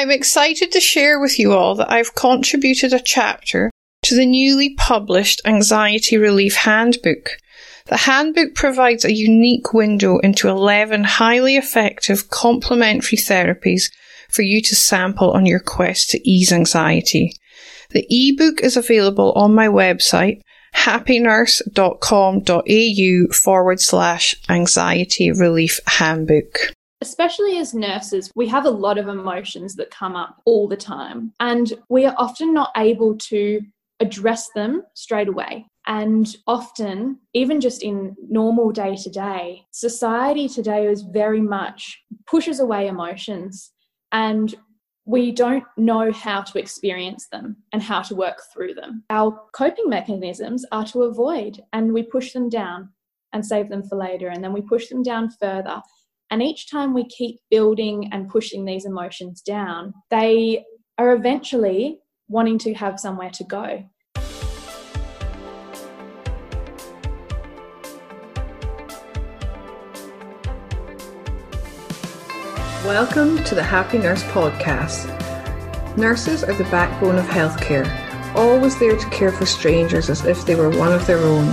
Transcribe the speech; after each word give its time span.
I'm 0.00 0.10
excited 0.10 0.72
to 0.72 0.80
share 0.80 1.20
with 1.20 1.38
you 1.38 1.52
all 1.52 1.74
that 1.74 1.92
I've 1.92 2.14
contributed 2.14 2.94
a 2.94 3.00
chapter 3.00 3.70
to 4.04 4.16
the 4.16 4.24
newly 4.24 4.74
published 4.76 5.42
Anxiety 5.44 6.16
Relief 6.16 6.54
Handbook. 6.54 7.36
The 7.84 7.98
handbook 7.98 8.54
provides 8.54 9.04
a 9.04 9.12
unique 9.12 9.74
window 9.74 10.16
into 10.20 10.48
11 10.48 11.04
highly 11.04 11.58
effective 11.58 12.30
complementary 12.30 13.18
therapies 13.18 13.92
for 14.30 14.40
you 14.40 14.62
to 14.62 14.74
sample 14.74 15.32
on 15.32 15.44
your 15.44 15.60
quest 15.60 16.08
to 16.10 16.26
ease 16.26 16.50
anxiety. 16.50 17.34
The 17.90 18.06
ebook 18.08 18.62
is 18.62 18.78
available 18.78 19.32
on 19.32 19.54
my 19.54 19.66
website, 19.66 20.40
happynurse.com.au 20.76 23.32
forward 23.34 23.80
slash 23.82 24.34
anxiety 24.48 25.30
relief 25.30 25.78
handbook. 25.86 26.72
Especially 27.00 27.56
as 27.58 27.72
nurses, 27.72 28.30
we 28.34 28.46
have 28.48 28.66
a 28.66 28.70
lot 28.70 28.98
of 28.98 29.08
emotions 29.08 29.74
that 29.76 29.90
come 29.90 30.16
up 30.16 30.42
all 30.44 30.68
the 30.68 30.76
time, 30.76 31.32
and 31.40 31.72
we 31.88 32.04
are 32.04 32.14
often 32.18 32.52
not 32.52 32.70
able 32.76 33.16
to 33.16 33.60
address 34.00 34.50
them 34.54 34.82
straight 34.94 35.28
away. 35.28 35.66
And 35.86 36.36
often, 36.46 37.18
even 37.32 37.60
just 37.60 37.82
in 37.82 38.16
normal 38.28 38.70
day 38.70 38.96
to 38.96 39.10
day, 39.10 39.62
society 39.70 40.48
today 40.48 40.86
is 40.86 41.02
very 41.02 41.40
much 41.40 42.02
pushes 42.26 42.60
away 42.60 42.86
emotions 42.86 43.72
and 44.12 44.54
we 45.06 45.32
don't 45.32 45.64
know 45.76 46.12
how 46.12 46.42
to 46.42 46.58
experience 46.58 47.26
them 47.32 47.56
and 47.72 47.82
how 47.82 48.02
to 48.02 48.14
work 48.14 48.42
through 48.52 48.74
them. 48.74 49.02
Our 49.10 49.40
coping 49.52 49.88
mechanisms 49.88 50.64
are 50.70 50.84
to 50.86 51.02
avoid, 51.02 51.60
and 51.72 51.92
we 51.92 52.02
push 52.02 52.32
them 52.32 52.48
down 52.48 52.90
and 53.32 53.44
save 53.44 53.68
them 53.68 53.82
for 53.82 53.96
later, 53.96 54.28
and 54.28 54.44
then 54.44 54.52
we 54.52 54.60
push 54.60 54.88
them 54.88 55.02
down 55.02 55.30
further. 55.30 55.82
And 56.32 56.44
each 56.44 56.70
time 56.70 56.94
we 56.94 57.06
keep 57.06 57.40
building 57.50 58.10
and 58.12 58.28
pushing 58.28 58.64
these 58.64 58.84
emotions 58.84 59.40
down, 59.40 59.92
they 60.10 60.64
are 60.96 61.12
eventually 61.12 61.98
wanting 62.28 62.56
to 62.58 62.74
have 62.74 63.00
somewhere 63.00 63.30
to 63.30 63.42
go. 63.42 63.82
Welcome 72.84 73.42
to 73.42 73.56
the 73.56 73.64
Happy 73.64 73.98
Nurse 73.98 74.22
Podcast. 74.22 75.08
Nurses 75.96 76.44
are 76.44 76.54
the 76.54 76.62
backbone 76.70 77.18
of 77.18 77.24
healthcare, 77.24 77.88
always 78.36 78.78
there 78.78 78.96
to 78.96 79.10
care 79.10 79.32
for 79.32 79.46
strangers 79.46 80.08
as 80.08 80.24
if 80.24 80.46
they 80.46 80.54
were 80.54 80.70
one 80.70 80.92
of 80.92 81.04
their 81.08 81.18
own, 81.18 81.48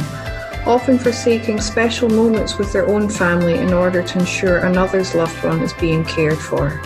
often 0.67 0.99
forsaking 0.99 1.61
special 1.61 2.09
moments 2.09 2.57
with 2.57 2.73
their 2.73 2.87
own 2.87 3.09
family 3.09 3.55
in 3.55 3.71
order 3.73 4.03
to 4.03 4.19
ensure 4.19 4.57
another's 4.57 5.15
loved 5.15 5.41
one 5.43 5.61
is 5.61 5.71
being 5.73 6.03
cared 6.03 6.37
for. 6.37 6.79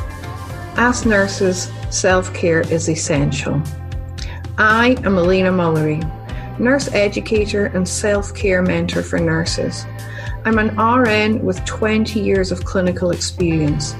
As 0.78 1.06
nurses, 1.06 1.72
self 1.90 2.32
care 2.34 2.62
is 2.62 2.90
essential. 2.90 3.62
I 4.58 4.96
am 5.04 5.18
Elena 5.18 5.52
Mullery, 5.52 6.00
nurse 6.59 6.90
educator 6.94 7.66
and 7.66 7.88
self 7.88 8.36
care 8.36 8.62
mentor 8.62 9.02
for 9.02 9.18
nurses. 9.20 9.86
I'm 10.46 10.59
an 10.59 10.76
RN 10.78 11.44
with 11.44 11.64
20 11.66 12.20
years 12.20 12.52
of 12.52 12.64
clinical 12.64 13.12
experience. 13.12 13.94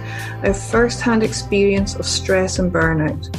I 0.44 0.48
have 0.48 0.62
first 0.62 1.02
hand 1.02 1.24
experience 1.24 1.96
of 1.96 2.06
stress 2.06 2.60
and 2.60 2.72
burnout. 2.72 3.36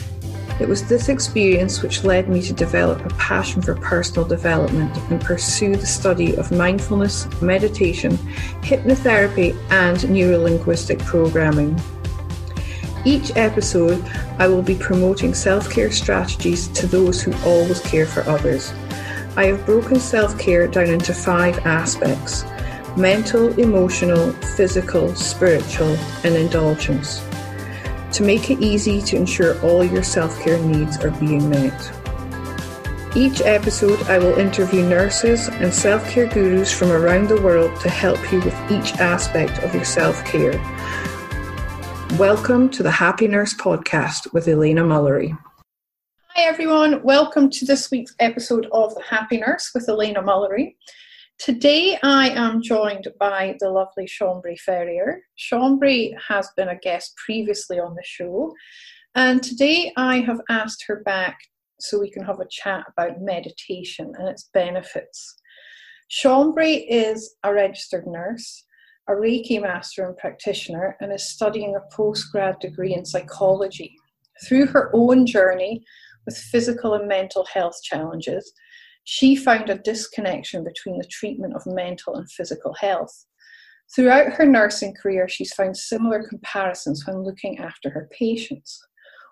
It 0.63 0.69
was 0.69 0.85
this 0.85 1.09
experience 1.09 1.83
which 1.83 2.05
led 2.05 2.29
me 2.29 2.41
to 2.43 2.53
develop 2.53 3.05
a 3.05 3.09
passion 3.15 3.61
for 3.61 3.75
personal 3.75 4.25
development 4.25 4.97
and 5.11 5.21
pursue 5.21 5.75
the 5.75 5.85
study 5.85 6.37
of 6.37 6.53
mindfulness, 6.53 7.27
meditation, 7.43 8.13
hypnotherapy, 8.63 9.57
and 9.73 9.99
neurolinguistic 9.99 11.01
programming. 11.01 11.77
Each 13.05 13.35
episode, 13.35 14.05
I 14.39 14.47
will 14.47 14.63
be 14.63 14.77
promoting 14.77 15.35
self 15.35 15.69
care 15.69 15.91
strategies 15.91 16.69
to 16.69 16.87
those 16.87 17.21
who 17.21 17.35
always 17.45 17.81
care 17.81 18.07
for 18.07 18.23
others. 18.31 18.73
I 19.37 19.47
have 19.47 19.67
broken 19.67 19.99
self 19.99 20.39
care 20.39 20.69
down 20.69 20.91
into 20.91 21.13
five 21.13 21.59
aspects 21.67 22.45
mental, 22.97 23.49
emotional, 23.59 24.31
physical, 24.57 25.13
spiritual, 25.17 25.97
and 26.23 26.37
indulgence 26.37 27.21
to 28.13 28.23
make 28.23 28.51
it 28.51 28.61
easy 28.61 29.01
to 29.01 29.17
ensure 29.17 29.61
all 29.63 29.83
your 29.83 30.03
self 30.03 30.39
care 30.41 30.59
needs 30.59 31.03
are 31.03 31.11
being 31.13 31.49
met. 31.49 31.99
Each 33.17 33.41
episode, 33.41 34.03
I 34.03 34.19
will 34.19 34.39
interview 34.39 34.83
nurses 34.87 35.49
and 35.49 35.73
self 35.73 36.09
care 36.11 36.27
gurus 36.27 36.73
from 36.73 36.91
around 36.93 37.29
the 37.29 37.41
world 37.41 37.79
to 37.81 37.89
help 37.89 38.19
you 38.31 38.41
with 38.41 38.55
each 38.71 38.95
aspect 38.99 39.63
of 39.63 39.75
your 39.75 39.85
self 39.85 40.23
care. 40.25 40.53
Welcome 42.19 42.69
to 42.71 42.83
the 42.83 42.91
Happy 42.91 43.27
Nurse 43.29 43.55
Podcast 43.55 44.33
with 44.35 44.47
Elena 44.47 44.83
Mullery. 44.83 45.37
Hi, 46.35 46.43
everyone. 46.43 47.03
Welcome 47.03 47.49
to 47.51 47.65
this 47.65 47.91
week's 47.91 48.15
episode 48.19 48.67
of 48.73 48.95
The 48.95 49.03
Happy 49.03 49.39
Nurse 49.39 49.71
with 49.75 49.89
Elena 49.89 50.23
Mullery. 50.23 50.77
Today 51.39 51.99
I 52.03 52.29
am 52.31 52.63
joined 52.63 53.09
by 53.19 53.57
the 53.59 53.69
lovely 53.69 54.07
Chambrie 54.07 54.59
Ferrier. 54.61 55.23
Chambrie 55.37 56.15
has 56.29 56.49
been 56.57 56.69
a 56.69 56.79
guest 56.79 57.15
previously 57.17 57.81
on 57.81 57.95
the 57.95 58.03
show, 58.05 58.55
and 59.17 59.43
today 59.43 59.93
I 59.97 60.21
have 60.21 60.41
asked 60.49 60.85
her 60.87 61.03
back 61.03 61.39
so 61.81 61.99
we 61.99 62.11
can 62.11 62.25
have 62.25 62.39
a 62.39 62.47
chat 62.49 62.85
about 62.89 63.21
meditation 63.21 64.13
and 64.17 64.29
its 64.29 64.51
benefits. 64.55 65.37
Chambrie 66.09 66.87
is 66.89 67.35
a 67.43 67.53
registered 67.53 68.07
nurse, 68.07 68.65
a 69.09 69.13
Reiki 69.13 69.61
master 69.61 70.07
and 70.07 70.17
practitioner, 70.17 70.97
and 71.01 71.13
is 71.13 71.29
studying 71.29 71.75
a 71.75 71.97
postgrad 71.97 72.61
degree 72.61 72.95
in 72.95 73.05
psychology. 73.05 73.97
Through 74.47 74.67
her 74.67 74.91
own 74.95 75.27
journey 75.27 75.83
with 76.25 76.37
physical 76.37 76.95
and 76.95 77.09
mental 77.09 77.47
health 77.53 77.83
challenges, 77.83 78.53
she 79.05 79.35
found 79.37 79.69
a 79.69 79.79
disconnection 79.79 80.65
between 80.65 80.99
the 80.99 81.09
treatment 81.11 81.55
of 81.55 81.67
mental 81.67 82.15
and 82.15 82.31
physical 82.31 82.75
health. 82.75 83.27
Throughout 83.95 84.33
her 84.33 84.47
nursing 84.47 84.95
career, 84.95 85.29
she's 85.29 85.53
found 85.53 85.77
similar 85.77 86.27
comparisons 86.27 87.07
when 87.07 87.23
looking 87.23 87.59
after 87.59 87.91
her 87.91 88.09
patients. 88.11 88.81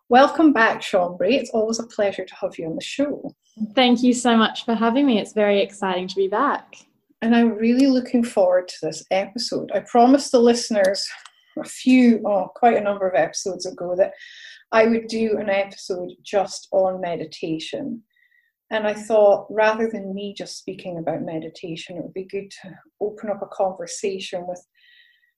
Welcome 0.09 0.53
back, 0.53 0.81
Chambrie. 0.81 1.35
It's 1.35 1.51
always 1.51 1.79
a 1.79 1.87
pleasure 1.87 2.25
to 2.25 2.35
have 2.41 2.59
you 2.59 2.67
on 2.67 2.75
the 2.75 2.83
show. 2.83 3.35
Thank 3.75 4.03
you 4.03 4.13
so 4.13 4.37
much 4.37 4.65
for 4.65 4.75
having 4.75 5.07
me. 5.07 5.21
It's 5.21 5.33
very 5.33 5.61
exciting 5.61 6.09
to 6.09 6.17
be 6.17 6.29
back. 6.29 6.77
And 7.23 7.35
I'm 7.35 7.51
really 7.51 7.87
looking 7.87 8.25
forward 8.25 8.69
to 8.69 8.77
this 8.83 9.05
episode. 9.11 9.71
I 9.73 9.81
promised 9.81 10.33
the 10.33 10.41
listeners 10.41 11.07
a 11.59 11.65
few, 11.65 12.23
oh, 12.27 12.51
quite 12.55 12.77
a 12.77 12.81
number 12.81 13.09
of 13.09 13.15
episodes 13.15 13.67
ago 13.67 13.95
that 13.97 14.13
I 14.73 14.87
would 14.87 15.07
do 15.07 15.39
an 15.39 15.51
episode 15.51 16.11
just 16.23 16.69
on 16.73 17.01
meditation. 17.01 18.03
And 18.71 18.87
I 18.87 18.95
thought 18.95 19.47
rather 19.51 19.89
than 19.91 20.15
me 20.15 20.33
just 20.37 20.57
speaking 20.57 20.99
about 20.99 21.23
meditation, 21.23 21.97
it 21.97 22.05
would 22.05 22.15
be 22.15 22.25
good 22.25 22.51
to 22.63 22.71
open 23.01 23.29
up 23.31 23.43
a 23.43 23.47
conversation 23.47 24.47
with 24.47 24.65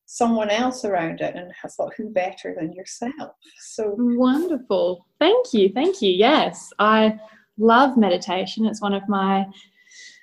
someone 0.04 0.50
else 0.50 0.84
around 0.84 1.20
it. 1.22 1.34
And 1.34 1.50
I 1.65 1.69
thought, 1.69 1.94
who 1.97 2.10
better 2.10 2.54
than 2.59 2.72
yourself? 2.72 3.32
So 3.59 3.94
wonderful. 3.97 5.06
Thank 5.19 5.54
you. 5.54 5.71
Thank 5.71 6.03
you. 6.03 6.10
Yes, 6.12 6.71
I 6.78 7.19
love 7.56 7.97
meditation. 7.97 8.66
It's 8.66 8.82
one 8.82 8.92
of 8.92 9.09
my 9.09 9.47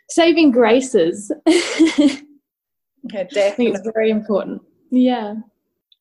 saving 0.10 0.52
graces. 0.52 1.32
yeah, 1.48 3.24
definitely. 3.32 3.68
It's 3.68 3.90
very 3.94 4.12
important. 4.12 4.62
Yeah. 4.92 5.36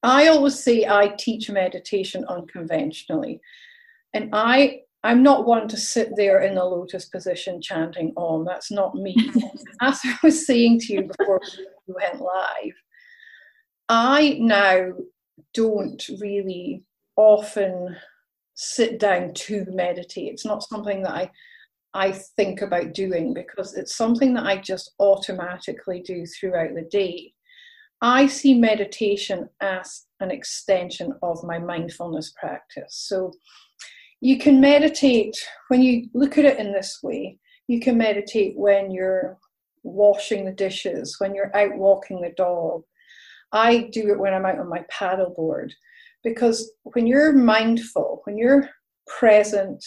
I 0.03 0.29
always 0.29 0.63
say 0.63 0.87
I 0.87 1.09
teach 1.19 1.51
meditation 1.51 2.25
unconventionally. 2.29 3.41
And 4.15 4.31
I 4.33 4.83
I'm 5.09 5.23
not 5.23 5.47
one 5.47 5.69
to 5.69 5.79
sit 5.79 6.11
there 6.17 6.43
in 6.43 6.59
a 6.59 6.65
lotus 6.67 7.07
position 7.07 7.63
chanting 7.63 8.13
on. 8.15 8.45
That's 8.45 8.71
not 8.71 8.95
me. 8.95 9.17
As 9.81 9.99
I 10.05 10.19
was 10.23 10.47
saying 10.47 10.81
to 10.81 10.93
you 10.93 11.03
before 11.05 11.41
we 11.87 11.95
went 11.95 12.21
live, 12.21 12.75
I 13.89 14.37
now 14.39 14.93
don't 15.55 16.07
really 16.21 16.85
often 17.17 17.97
sit 18.53 19.01
down 19.01 19.33
to 19.33 19.65
meditate. 19.71 20.31
It's 20.31 20.45
not 20.45 20.63
something 20.63 21.03
that 21.05 21.15
I 21.15 21.31
I 21.95 22.13
think 22.13 22.61
about 22.61 22.93
doing 22.93 23.33
because 23.33 23.75
it's 23.75 23.97
something 23.97 24.35
that 24.35 24.45
I 24.45 24.59
just 24.59 24.93
automatically 25.01 26.03
do 26.03 26.27
throughout 26.27 26.75
the 26.75 26.87
day. 26.91 27.33
I 28.03 28.27
see 28.27 28.53
meditation 28.53 29.49
as 29.63 30.05
an 30.21 30.31
extension 30.31 31.15
of 31.23 31.43
my 31.45 31.59
mindfulness 31.59 32.35
practice. 32.39 32.95
So 33.09 33.33
you 34.21 34.39
can 34.39 34.61
meditate 34.61 35.37
when 35.69 35.83
you 35.83 36.09
look 36.15 36.39
at 36.39 36.45
it 36.45 36.59
in 36.59 36.73
this 36.73 37.01
way 37.03 37.39
you 37.69 37.81
can 37.81 37.97
meditate 37.99 38.57
when 38.57 38.91
you're 38.91 39.39
washing 39.83 40.45
the 40.45 40.53
dishes 40.53 41.17
when 41.19 41.35
you're 41.35 41.57
out 41.57 41.77
walking 41.77 42.21
the 42.21 42.33
dog 42.37 42.83
i 43.53 43.89
do 43.93 44.11
it 44.11 44.19
when 44.19 44.35
i'm 44.35 44.47
out 44.47 44.59
on 44.59 44.69
my 44.69 44.85
paddleboard 44.93 45.71
because 46.25 46.73
when 46.83 47.07
you're 47.07 47.33
mindful 47.33 48.21
when 48.25 48.37
you're 48.37 48.69
present 49.07 49.85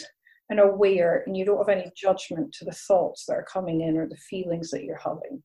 and 0.50 0.60
aware 0.60 1.24
and 1.25 1.38
you 1.38 1.45
don't 1.45 1.57
have 1.57 1.69
any 1.69 1.92
judgment 1.95 2.51
to 2.54 2.66
the 2.66 2.72
thoughts 2.72 3.25
that 3.25 3.34
are 3.34 3.45
coming 3.51 3.81
in 3.81 3.98
or 3.98 4.07
the 4.07 4.18
feelings 4.30 4.72
that 4.72 4.84
you're 4.84 5.00
having 5.04 5.42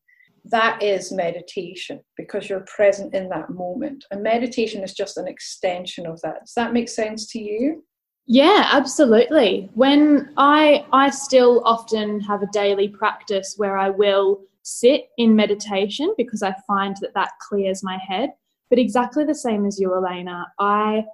that 0.50 0.82
is 0.82 1.12
meditation 1.12 2.00
because 2.16 2.48
you're 2.48 2.64
present 2.72 3.14
in 3.14 3.28
that 3.30 3.50
moment. 3.50 4.04
And 4.10 4.22
meditation 4.22 4.82
is 4.82 4.94
just 4.94 5.16
an 5.16 5.26
extension 5.26 6.06
of 6.06 6.20
that. 6.22 6.40
Does 6.44 6.54
that 6.54 6.72
make 6.72 6.88
sense 6.88 7.26
to 7.32 7.40
you? 7.40 7.84
Yeah, 8.26 8.69
absolutely. 8.73 9.70
When 9.75 10.32
I 10.37 10.84
I 10.93 11.11
still 11.11 11.62
often 11.64 12.20
have 12.20 12.43
a 12.43 12.49
daily 12.52 12.88
practice 12.88 13.55
where 13.56 13.78
I 13.78 13.90
will 13.90 14.40
sit 14.62 15.05
in 15.17 15.37
meditation 15.37 16.12
because 16.19 16.43
I 16.43 16.55
find 16.67 16.96
that 17.00 17.14
that 17.14 17.31
clears 17.49 17.84
my 17.84 17.99
head. 17.99 18.31
But 18.69 18.81
exactly 18.81 19.25
the 19.25 19.34
same 19.34 19.64
as 19.64 19.78
you, 19.78 19.94
Elena, 19.94 20.46
I 20.58 21.05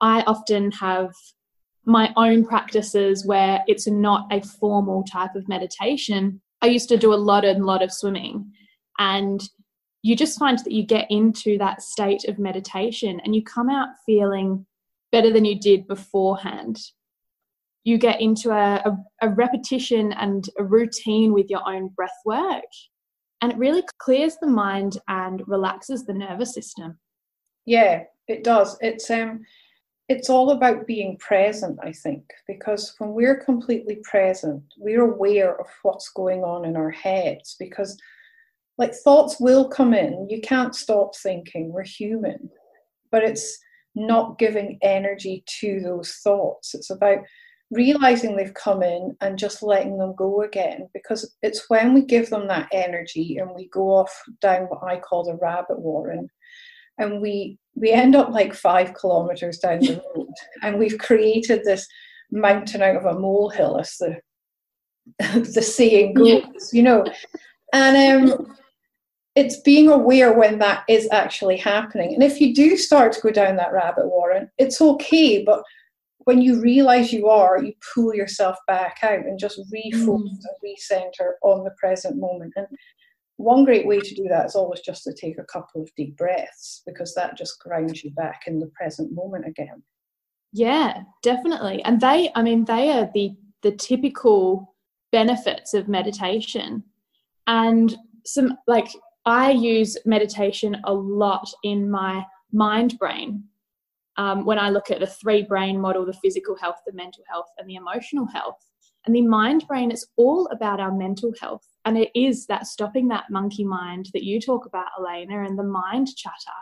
I 0.00 0.22
often 0.22 0.72
have 0.72 1.12
my 1.84 2.12
own 2.16 2.44
practices 2.44 3.24
where 3.24 3.62
it's 3.68 3.86
not 3.86 4.26
a 4.32 4.40
formal 4.42 5.04
type 5.04 5.36
of 5.36 5.48
meditation. 5.48 6.40
I 6.62 6.66
used 6.66 6.88
to 6.88 6.96
do 6.96 7.14
a 7.14 7.24
lot 7.30 7.44
and 7.44 7.64
lot 7.64 7.80
of 7.80 7.92
swimming, 7.92 8.50
and 8.98 9.40
you 10.02 10.16
just 10.16 10.36
find 10.36 10.58
that 10.58 10.72
you 10.72 10.84
get 10.84 11.06
into 11.10 11.58
that 11.58 11.80
state 11.80 12.24
of 12.24 12.40
meditation 12.40 13.20
and 13.24 13.36
you 13.36 13.44
come 13.44 13.70
out 13.70 13.88
feeling 14.04 14.66
better 15.16 15.32
than 15.32 15.46
you 15.46 15.58
did 15.58 15.88
beforehand. 15.88 16.78
You 17.84 17.96
get 17.96 18.20
into 18.20 18.50
a, 18.50 18.82
a, 18.84 18.96
a 19.22 19.28
repetition 19.30 20.12
and 20.12 20.46
a 20.58 20.64
routine 20.64 21.32
with 21.32 21.48
your 21.48 21.66
own 21.66 21.88
breath 21.88 22.20
work. 22.26 22.64
And 23.40 23.50
it 23.50 23.56
really 23.56 23.82
clears 23.98 24.36
the 24.40 24.46
mind 24.46 24.98
and 25.08 25.42
relaxes 25.46 26.04
the 26.04 26.12
nervous 26.12 26.52
system. 26.52 26.98
Yeah, 27.64 28.02
it 28.28 28.44
does. 28.44 28.76
It's 28.82 29.10
um 29.10 29.40
it's 30.08 30.28
all 30.28 30.50
about 30.50 30.86
being 30.86 31.16
present, 31.16 31.78
I 31.82 31.92
think, 31.92 32.24
because 32.46 32.94
when 32.98 33.12
we're 33.12 33.40
completely 33.40 33.98
present, 34.04 34.62
we're 34.76 35.10
aware 35.10 35.58
of 35.58 35.66
what's 35.82 36.10
going 36.10 36.44
on 36.44 36.64
in 36.64 36.76
our 36.76 36.90
heads 36.90 37.56
because 37.58 37.98
like 38.78 38.94
thoughts 38.94 39.40
will 39.40 39.66
come 39.68 39.94
in. 39.94 40.28
You 40.28 40.42
can't 40.42 40.74
stop 40.74 41.16
thinking. 41.16 41.72
We're 41.72 41.84
human. 41.84 42.50
But 43.10 43.24
it's 43.24 43.58
not 43.96 44.38
giving 44.38 44.78
energy 44.82 45.42
to 45.60 45.80
those 45.80 46.12
thoughts. 46.22 46.74
It's 46.74 46.90
about 46.90 47.18
realizing 47.70 48.36
they've 48.36 48.54
come 48.54 48.82
in 48.82 49.16
and 49.20 49.38
just 49.38 49.62
letting 49.62 49.98
them 49.98 50.14
go 50.16 50.42
again 50.42 50.88
because 50.94 51.34
it's 51.42 51.68
when 51.68 51.94
we 51.94 52.02
give 52.02 52.30
them 52.30 52.46
that 52.46 52.68
energy 52.72 53.38
and 53.38 53.50
we 53.56 53.68
go 53.68 53.88
off 53.88 54.12
down 54.40 54.62
what 54.64 54.84
I 54.84 55.00
call 55.00 55.24
the 55.24 55.34
rabbit 55.34 55.80
warren 55.80 56.28
and 56.98 57.20
we 57.20 57.58
we 57.74 57.90
end 57.90 58.14
up 58.14 58.30
like 58.30 58.54
five 58.54 58.94
kilometers 58.94 59.58
down 59.58 59.80
the 59.80 60.00
road 60.14 60.28
and 60.62 60.78
we've 60.78 60.98
created 60.98 61.62
this 61.64 61.86
mountain 62.30 62.82
out 62.82 62.96
of 62.96 63.04
a 63.04 63.18
molehill 63.18 63.78
as 63.78 63.96
the 63.98 64.16
the 65.54 65.62
saying 65.62 66.14
goes 66.14 66.70
you 66.72 66.82
know 66.82 67.04
and 67.72 68.24
um 68.24 68.56
it's 69.36 69.60
being 69.60 69.88
aware 69.88 70.32
when 70.32 70.58
that 70.58 70.84
is 70.88 71.06
actually 71.12 71.58
happening. 71.58 72.14
And 72.14 72.22
if 72.22 72.40
you 72.40 72.54
do 72.54 72.76
start 72.76 73.12
to 73.12 73.20
go 73.20 73.30
down 73.30 73.56
that 73.56 73.72
rabbit 73.72 74.06
warren, 74.06 74.50
it's 74.56 74.80
okay. 74.80 75.44
But 75.44 75.62
when 76.20 76.40
you 76.40 76.60
realize 76.60 77.12
you 77.12 77.28
are, 77.28 77.62
you 77.62 77.74
pull 77.94 78.14
yourself 78.14 78.56
back 78.66 78.98
out 79.02 79.20
and 79.20 79.38
just 79.38 79.60
refocus 79.72 80.06
mm. 80.06 80.28
and 80.28 80.40
recenter 80.64 81.32
on 81.42 81.64
the 81.64 81.74
present 81.78 82.16
moment. 82.16 82.54
And 82.56 82.66
one 83.36 83.66
great 83.66 83.86
way 83.86 84.00
to 84.00 84.14
do 84.14 84.26
that 84.28 84.46
is 84.46 84.56
always 84.56 84.80
just 84.80 85.04
to 85.04 85.12
take 85.12 85.38
a 85.38 85.44
couple 85.44 85.82
of 85.82 85.90
deep 85.96 86.16
breaths 86.16 86.82
because 86.86 87.14
that 87.14 87.36
just 87.36 87.60
grounds 87.60 88.02
you 88.02 88.10
back 88.12 88.42
in 88.46 88.58
the 88.58 88.70
present 88.74 89.12
moment 89.12 89.46
again. 89.46 89.82
Yeah, 90.52 91.02
definitely. 91.22 91.82
And 91.84 92.00
they, 92.00 92.30
I 92.34 92.42
mean, 92.42 92.64
they 92.64 92.90
are 92.90 93.10
the 93.12 93.32
the 93.62 93.72
typical 93.72 94.74
benefits 95.12 95.74
of 95.74 95.88
meditation. 95.88 96.84
And 97.46 97.96
some 98.24 98.56
like 98.66 98.88
I 99.26 99.50
use 99.50 99.96
meditation 100.06 100.80
a 100.84 100.94
lot 100.94 101.52
in 101.64 101.90
my 101.90 102.24
mind 102.52 102.96
brain. 102.98 103.44
Um, 104.16 104.46
when 104.46 104.58
I 104.58 104.70
look 104.70 104.90
at 104.90 105.00
the 105.00 105.06
three 105.06 105.42
brain 105.42 105.78
model 105.78 106.06
the 106.06 106.14
physical 106.14 106.56
health, 106.56 106.76
the 106.86 106.92
mental 106.92 107.24
health, 107.28 107.48
and 107.58 107.68
the 107.68 107.74
emotional 107.74 108.26
health. 108.26 108.56
And 109.04 109.14
the 109.14 109.22
mind 109.22 109.66
brain 109.68 109.90
is 109.90 110.06
all 110.16 110.46
about 110.46 110.80
our 110.80 110.92
mental 110.92 111.32
health. 111.40 111.66
And 111.84 111.98
it 111.98 112.10
is 112.14 112.46
that 112.46 112.66
stopping 112.66 113.08
that 113.08 113.30
monkey 113.30 113.64
mind 113.64 114.08
that 114.14 114.24
you 114.24 114.40
talk 114.40 114.64
about, 114.64 114.86
Elena, 114.98 115.44
and 115.44 115.58
the 115.58 115.64
mind 115.64 116.08
chatter. 116.16 116.58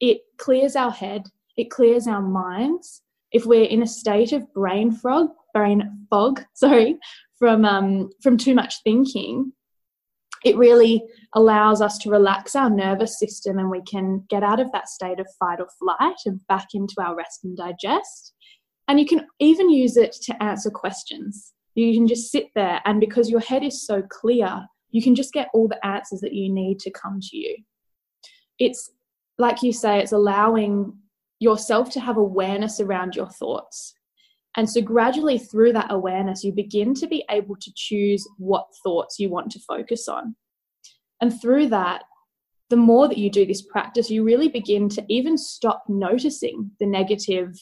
It 0.00 0.22
clears 0.38 0.76
our 0.76 0.90
head, 0.90 1.26
it 1.56 1.70
clears 1.70 2.06
our 2.06 2.22
minds. 2.22 3.02
If 3.32 3.44
we're 3.44 3.64
in 3.64 3.82
a 3.82 3.86
state 3.86 4.32
of 4.32 4.52
brain 4.54 4.92
fog, 4.92 5.28
brain 5.52 6.06
fog, 6.10 6.44
sorry, 6.54 6.98
from 7.38 7.64
um, 7.64 8.10
from 8.22 8.36
too 8.36 8.54
much 8.54 8.82
thinking, 8.82 9.52
it 10.44 10.56
really 10.56 11.02
allows 11.34 11.80
us 11.80 11.98
to 11.98 12.10
relax 12.10 12.54
our 12.56 12.70
nervous 12.70 13.18
system 13.18 13.58
and 13.58 13.70
we 13.70 13.82
can 13.82 14.24
get 14.28 14.42
out 14.42 14.60
of 14.60 14.70
that 14.72 14.88
state 14.88 15.20
of 15.20 15.26
fight 15.38 15.60
or 15.60 15.68
flight 15.78 16.16
and 16.26 16.40
back 16.48 16.68
into 16.74 16.94
our 17.00 17.16
rest 17.16 17.44
and 17.44 17.56
digest. 17.56 18.34
And 18.88 18.98
you 18.98 19.06
can 19.06 19.26
even 19.38 19.70
use 19.70 19.96
it 19.96 20.12
to 20.22 20.42
answer 20.42 20.70
questions. 20.70 21.52
You 21.74 21.94
can 21.94 22.06
just 22.06 22.30
sit 22.30 22.48
there, 22.54 22.82
and 22.84 23.00
because 23.00 23.30
your 23.30 23.40
head 23.40 23.64
is 23.64 23.86
so 23.86 24.02
clear, 24.02 24.66
you 24.90 25.02
can 25.02 25.14
just 25.14 25.32
get 25.32 25.48
all 25.54 25.68
the 25.68 25.84
answers 25.86 26.20
that 26.20 26.34
you 26.34 26.52
need 26.52 26.78
to 26.80 26.90
come 26.90 27.18
to 27.20 27.36
you. 27.36 27.56
It's 28.58 28.90
like 29.38 29.62
you 29.62 29.72
say, 29.72 30.00
it's 30.00 30.12
allowing 30.12 30.92
yourself 31.40 31.90
to 31.90 32.00
have 32.00 32.18
awareness 32.18 32.78
around 32.78 33.16
your 33.16 33.28
thoughts. 33.28 33.94
And 34.56 34.68
so, 34.68 34.82
gradually 34.82 35.38
through 35.38 35.72
that 35.72 35.90
awareness, 35.90 36.44
you 36.44 36.52
begin 36.52 36.94
to 36.94 37.06
be 37.06 37.24
able 37.30 37.56
to 37.56 37.72
choose 37.74 38.26
what 38.36 38.66
thoughts 38.84 39.18
you 39.18 39.30
want 39.30 39.50
to 39.52 39.60
focus 39.60 40.08
on. 40.08 40.36
And 41.20 41.40
through 41.40 41.68
that, 41.68 42.02
the 42.68 42.76
more 42.76 43.08
that 43.08 43.18
you 43.18 43.30
do 43.30 43.46
this 43.46 43.62
practice, 43.62 44.10
you 44.10 44.24
really 44.24 44.48
begin 44.48 44.88
to 44.90 45.04
even 45.08 45.38
stop 45.38 45.84
noticing 45.88 46.70
the 46.80 46.86
negative 46.86 47.54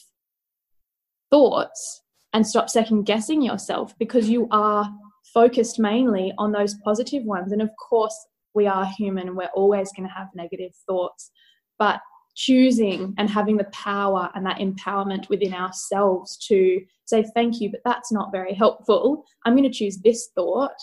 thoughts 1.29 2.01
and 2.33 2.45
stop 2.45 2.69
second 2.69 3.03
guessing 3.03 3.41
yourself 3.41 3.97
because 3.97 4.29
you 4.29 4.47
are 4.51 4.89
focused 5.33 5.79
mainly 5.79 6.33
on 6.37 6.51
those 6.51 6.75
positive 6.83 7.23
ones. 7.23 7.51
And 7.51 7.61
of 7.61 7.69
course, 7.89 8.15
we 8.53 8.67
are 8.67 8.85
human 8.85 9.35
we're 9.35 9.49
always 9.53 9.91
going 9.93 10.07
to 10.07 10.13
have 10.13 10.27
negative 10.35 10.71
thoughts. 10.87 11.31
But 11.79 12.01
choosing 12.35 13.13
and 13.17 13.29
having 13.29 13.57
the 13.57 13.65
power 13.65 14.29
and 14.33 14.45
that 14.45 14.59
empowerment 14.59 15.29
within 15.29 15.53
ourselves 15.53 16.37
to 16.37 16.81
say, 17.05 17.25
thank 17.35 17.59
you, 17.59 17.69
but 17.69 17.81
that's 17.83 18.11
not 18.11 18.31
very 18.31 18.53
helpful. 18.53 19.25
I'm 19.45 19.55
going 19.55 19.69
to 19.69 19.77
choose 19.77 19.97
this 19.97 20.29
thought 20.35 20.77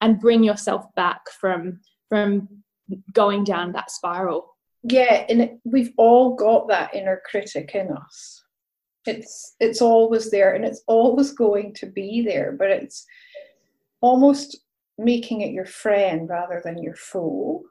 and 0.00 0.20
bring 0.20 0.42
yourself 0.42 0.86
back 0.94 1.28
from 1.30 1.80
from 2.08 2.48
going 3.12 3.44
down 3.44 3.72
that 3.72 3.90
spiral. 3.90 4.56
Yeah, 4.82 5.26
and 5.28 5.58
we've 5.64 5.92
all 5.98 6.34
got 6.34 6.68
that 6.68 6.94
inner 6.94 7.20
critic 7.28 7.74
in 7.74 7.90
us. 7.90 8.42
It's 9.06 9.54
it's 9.60 9.82
always 9.82 10.30
there 10.30 10.54
and 10.54 10.64
it's 10.64 10.82
always 10.86 11.32
going 11.32 11.74
to 11.74 11.86
be 11.86 12.22
there, 12.22 12.52
but 12.58 12.70
it's 12.70 13.06
almost 14.00 14.58
making 14.96 15.42
it 15.42 15.52
your 15.52 15.66
friend 15.66 16.28
rather 16.28 16.60
than 16.64 16.82
your 16.82 16.94
foe. 16.94 17.62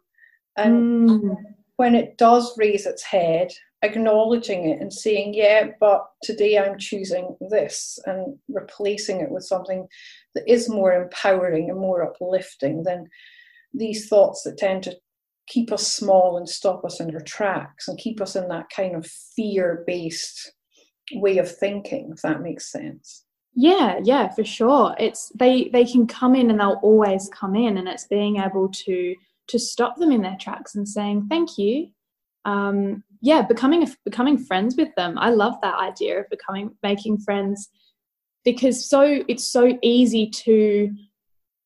And 0.56 1.10
mm 1.10 1.36
when 1.78 1.96
it 1.96 2.18
does 2.18 2.58
raise 2.58 2.86
its 2.86 3.04
head, 3.04 3.52
acknowledging 3.84 4.70
it 4.70 4.82
and 4.82 4.92
saying, 4.92 5.34
yeah, 5.34 5.68
but 5.80 6.06
today 6.24 6.58
I'm 6.58 6.78
choosing 6.78 7.38
this 7.50 8.00
and 8.06 8.38
replacing 8.50 9.22
it 9.22 9.30
with 9.30 9.44
something 9.44 9.88
that 10.36 10.52
is 10.52 10.70
more 10.70 10.94
empowering 10.94 11.70
and 11.70 11.80
more 11.80 12.04
uplifting 12.04 12.84
than 12.84 13.08
these 13.74 14.08
thoughts 14.08 14.44
that 14.44 14.58
tend 14.58 14.84
to 14.84 14.98
keep 15.48 15.72
us 15.72 15.88
small 15.88 16.38
and 16.38 16.50
stop 16.50 16.84
us 16.84 17.00
in 17.00 17.14
our 17.14 17.22
tracks 17.22 17.88
and 17.88 17.98
keep 17.98 18.20
us 18.20 18.36
in 18.36 18.48
that 18.50 18.70
kind 18.76 18.96
of 18.96 19.06
fear 19.06 19.84
based 19.88 20.52
way 21.14 21.38
of 21.38 21.50
thinking, 21.50 22.10
if 22.14 22.22
that 22.22 22.42
makes 22.42 22.72
sense. 22.72 23.24
Yeah, 23.54 24.00
yeah, 24.04 24.30
for 24.30 24.44
sure. 24.44 24.96
It's 25.00 25.32
they 25.36 25.70
they 25.74 25.86
can 25.86 26.06
come 26.06 26.36
in 26.36 26.50
and 26.52 26.60
they'll 26.60 26.80
always 26.84 27.30
come 27.34 27.56
in 27.56 27.78
and 27.78 27.88
it's 27.88 28.06
being 28.06 28.38
able 28.38 28.70
to 28.70 29.16
to 29.48 29.60
stop 29.60 29.98
them 29.98 30.12
in 30.12 30.22
their 30.22 30.38
tracks 30.40 30.76
and 30.76 30.88
saying 30.88 31.28
thank 31.30 31.58
you. 31.58 31.90
Um, 32.46 33.04
yeah 33.22 33.42
becoming 33.42 33.84
a, 33.84 33.88
becoming 34.06 34.38
friends 34.38 34.76
with 34.78 34.94
them. 34.96 35.18
I 35.18 35.30
love 35.30 35.56
that 35.62 35.80
idea 35.80 36.20
of 36.20 36.30
becoming 36.30 36.76
making 36.84 37.20
friends 37.20 37.70
because 38.44 38.90
so 38.90 39.24
it's 39.28 39.52
so 39.52 39.78
easy 39.82 40.30
to 40.30 40.90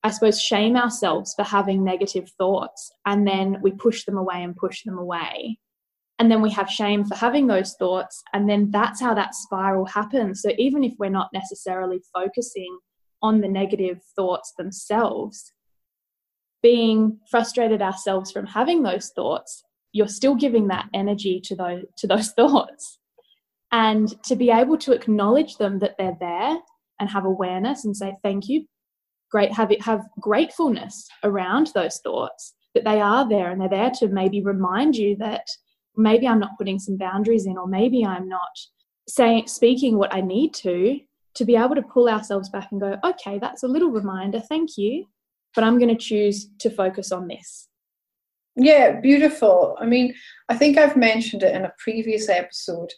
i 0.03 0.09
suppose 0.09 0.41
shame 0.41 0.75
ourselves 0.75 1.33
for 1.35 1.43
having 1.43 1.83
negative 1.83 2.27
thoughts 2.39 2.91
and 3.05 3.27
then 3.27 3.57
we 3.61 3.71
push 3.71 4.05
them 4.05 4.17
away 4.17 4.43
and 4.43 4.55
push 4.55 4.83
them 4.83 4.97
away. 4.97 5.59
And 6.19 6.29
then 6.29 6.41
we 6.43 6.51
have 6.51 6.69
shame 6.69 7.03
for 7.03 7.15
having 7.15 7.47
those 7.47 7.73
thoughts 7.79 8.21
and 8.33 8.47
then 8.47 8.69
that's 8.71 9.01
how 9.01 9.13
that 9.15 9.35
spiral 9.35 9.85
happens. 9.85 10.41
So 10.41 10.51
even 10.57 10.83
if 10.83 10.93
we're 10.99 11.09
not 11.09 11.29
necessarily 11.33 11.99
focusing 12.13 12.77
on 13.23 13.41
the 13.41 13.47
negative 13.47 13.99
thoughts 14.15 14.53
themselves 14.57 15.51
being 16.61 17.19
frustrated 17.29 17.81
ourselves 17.81 18.31
from 18.31 18.45
having 18.45 18.83
those 18.83 19.09
thoughts, 19.09 19.63
you're 19.91 20.07
still 20.07 20.35
giving 20.35 20.67
that 20.67 20.87
energy 20.93 21.41
to 21.45 21.55
those 21.55 21.83
to 21.97 22.07
those 22.07 22.31
thoughts. 22.37 22.99
And 23.73 24.13
to 24.25 24.35
be 24.35 24.51
able 24.51 24.77
to 24.79 24.91
acknowledge 24.91 25.55
them 25.57 25.79
that 25.79 25.95
they're 25.97 26.17
there 26.19 26.57
and 26.99 27.09
have 27.09 27.25
awareness 27.25 27.85
and 27.85 27.95
say 27.95 28.15
thank 28.21 28.49
you, 28.49 28.65
great 29.31 29.53
have 29.53 29.71
it 29.71 29.81
have 29.81 30.05
gratefulness 30.19 31.07
around 31.23 31.71
those 31.73 31.99
thoughts 32.03 32.53
that 32.73 32.83
they 32.83 33.01
are 33.01 33.27
there 33.27 33.49
and 33.51 33.59
they're 33.59 33.69
there 33.69 33.91
to 33.91 34.07
maybe 34.07 34.41
remind 34.41 34.95
you 34.95 35.15
that 35.17 35.45
maybe 35.95 36.27
I'm 36.27 36.39
not 36.39 36.57
putting 36.57 36.79
some 36.79 36.97
boundaries 36.97 37.45
in, 37.45 37.57
or 37.57 37.67
maybe 37.67 38.05
I'm 38.05 38.27
not 38.27 38.49
saying 39.07 39.47
speaking 39.47 39.97
what 39.97 40.13
I 40.13 40.21
need 40.21 40.53
to, 40.55 40.99
to 41.35 41.45
be 41.45 41.55
able 41.55 41.75
to 41.75 41.81
pull 41.81 42.07
ourselves 42.07 42.49
back 42.49 42.69
and 42.71 42.79
go, 42.79 42.97
okay, 43.03 43.39
that's 43.39 43.63
a 43.63 43.67
little 43.67 43.89
reminder, 43.89 44.39
thank 44.39 44.77
you, 44.77 45.05
but 45.55 45.63
I'm 45.63 45.77
going 45.77 45.95
to 45.95 46.01
choose 46.01 46.49
to 46.59 46.69
focus 46.69 47.11
on 47.11 47.27
this. 47.27 47.67
Yeah, 48.55 48.99
beautiful. 48.99 49.77
I 49.79 49.85
mean, 49.85 50.13
I 50.49 50.57
think 50.57 50.77
I've 50.77 50.97
mentioned 50.97 51.43
it 51.43 51.55
in 51.55 51.65
a 51.65 51.73
previous 51.79 52.29
episode. 52.29 52.91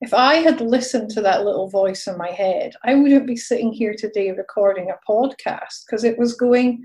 If 0.00 0.14
I 0.14 0.36
had 0.36 0.60
listened 0.60 1.10
to 1.10 1.20
that 1.22 1.44
little 1.44 1.68
voice 1.68 2.06
in 2.06 2.16
my 2.16 2.30
head, 2.30 2.74
I 2.84 2.94
wouldn't 2.94 3.26
be 3.26 3.36
sitting 3.36 3.72
here 3.72 3.94
today 3.96 4.30
recording 4.30 4.90
a 4.90 5.10
podcast 5.10 5.84
because 5.86 6.04
it 6.04 6.18
was 6.18 6.34
going, 6.34 6.84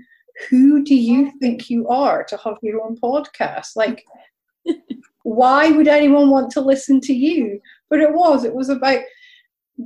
Who 0.50 0.84
do 0.84 0.94
you 0.94 1.32
think 1.40 1.70
you 1.70 1.88
are 1.88 2.24
to 2.24 2.36
have 2.38 2.56
your 2.62 2.82
own 2.82 2.96
podcast? 2.96 3.76
Like, 3.76 4.04
why 5.22 5.70
would 5.70 5.88
anyone 5.88 6.30
want 6.30 6.50
to 6.52 6.60
listen 6.60 7.00
to 7.02 7.12
you? 7.12 7.60
But 7.90 8.00
it 8.00 8.12
was, 8.12 8.44
it 8.44 8.54
was 8.54 8.68
about 8.68 9.00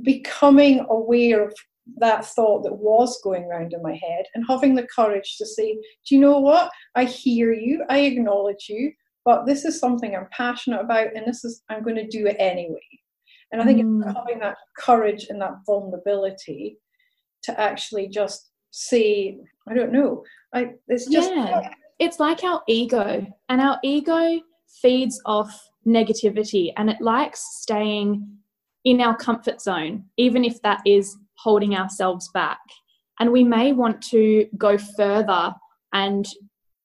becoming 0.01 0.85
aware 0.89 1.47
of 1.47 1.53
that 1.97 2.25
thought 2.25 2.63
that 2.63 2.75
was 2.75 3.19
going 3.23 3.43
around 3.43 3.73
in 3.73 3.81
my 3.81 3.93
head 3.93 4.25
and 4.33 4.45
having 4.47 4.75
the 4.75 4.87
courage 4.95 5.37
to 5.37 5.45
say, 5.45 5.73
Do 6.07 6.15
you 6.15 6.21
know 6.21 6.39
what? 6.39 6.71
I 6.95 7.05
hear 7.05 7.53
you, 7.53 7.83
I 7.89 7.99
acknowledge 7.99 8.67
you, 8.69 8.91
but 9.25 9.45
this 9.45 9.65
is 9.65 9.79
something 9.79 10.15
I'm 10.15 10.27
passionate 10.31 10.81
about 10.81 11.15
and 11.15 11.25
this 11.25 11.43
is 11.43 11.61
I'm 11.69 11.83
going 11.83 11.95
to 11.95 12.07
do 12.07 12.27
it 12.27 12.37
anyway. 12.39 12.79
And 13.51 13.61
I 13.61 13.65
think 13.65 13.81
mm. 13.81 14.15
having 14.15 14.39
that 14.39 14.57
courage 14.79 15.27
and 15.29 15.39
that 15.41 15.53
vulnerability 15.65 16.77
to 17.43 17.59
actually 17.59 18.07
just 18.07 18.49
say, 18.71 19.37
I 19.69 19.73
don't 19.73 19.91
know. 19.91 20.23
I 20.53 20.71
it's 20.87 21.05
just 21.07 21.31
yeah. 21.31 21.69
It's 21.99 22.19
like 22.19 22.43
our 22.43 22.63
ego. 22.67 23.25
And 23.49 23.61
our 23.61 23.79
ego 23.83 24.41
feeds 24.81 25.21
off 25.25 25.69
negativity 25.85 26.73
and 26.75 26.89
it 26.89 26.99
likes 26.99 27.41
staying 27.61 28.27
in 28.83 28.99
our 28.99 29.15
comfort 29.15 29.61
zone, 29.61 30.05
even 30.17 30.43
if 30.43 30.61
that 30.63 30.81
is 30.85 31.15
holding 31.43 31.75
ourselves 31.75 32.29
back. 32.33 32.59
And 33.19 33.31
we 33.31 33.43
may 33.43 33.73
want 33.73 34.01
to 34.09 34.47
go 34.57 34.77
further 34.77 35.53
and 35.93 36.25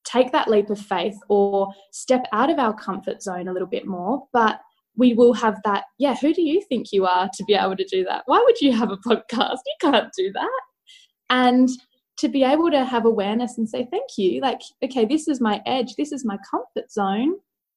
take 0.05 0.31
that 0.31 0.47
leap 0.47 0.69
of 0.69 0.79
faith 0.79 1.17
or 1.29 1.69
step 1.91 2.25
out 2.31 2.49
of 2.49 2.59
our 2.59 2.73
comfort 2.73 3.21
zone 3.21 3.47
a 3.47 3.53
little 3.53 3.67
bit 3.67 3.87
more. 3.87 4.23
But 4.33 4.59
we 4.95 5.13
will 5.13 5.33
have 5.33 5.59
that, 5.65 5.85
yeah, 5.97 6.15
who 6.15 6.33
do 6.33 6.41
you 6.41 6.61
think 6.61 6.91
you 6.91 7.05
are 7.05 7.29
to 7.33 7.43
be 7.45 7.53
able 7.53 7.75
to 7.75 7.85
do 7.85 8.03
that? 8.03 8.23
Why 8.25 8.41
would 8.45 8.59
you 8.59 8.73
have 8.73 8.91
a 8.91 8.97
podcast? 8.97 9.59
You 9.65 9.75
can't 9.81 10.11
do 10.17 10.31
that. 10.33 10.61
And 11.29 11.69
to 12.17 12.27
be 12.27 12.43
able 12.43 12.69
to 12.69 12.83
have 12.83 13.05
awareness 13.05 13.57
and 13.57 13.69
say, 13.69 13.87
thank 13.89 14.17
you, 14.17 14.41
like, 14.41 14.59
okay, 14.83 15.05
this 15.05 15.27
is 15.27 15.39
my 15.39 15.61
edge, 15.65 15.95
this 15.95 16.11
is 16.11 16.25
my 16.25 16.37
comfort 16.49 16.91
zone. 16.91 17.35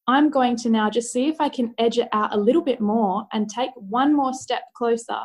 I'm 0.09 0.31
going 0.31 0.57
to 0.57 0.69
now 0.69 0.91
just 0.91 1.13
see 1.13 1.29
if 1.29 1.41
I 1.41 1.49
can 1.49 1.75
edge 1.79 1.99
it 1.99 2.09
out 2.13 2.35
a 2.35 2.39
little 2.39 2.63
bit 2.63 2.81
more 2.81 3.27
and 3.33 3.49
take 3.49 3.71
one 3.77 4.17
more 4.17 4.35
step 4.35 4.63
closer. 4.77 5.21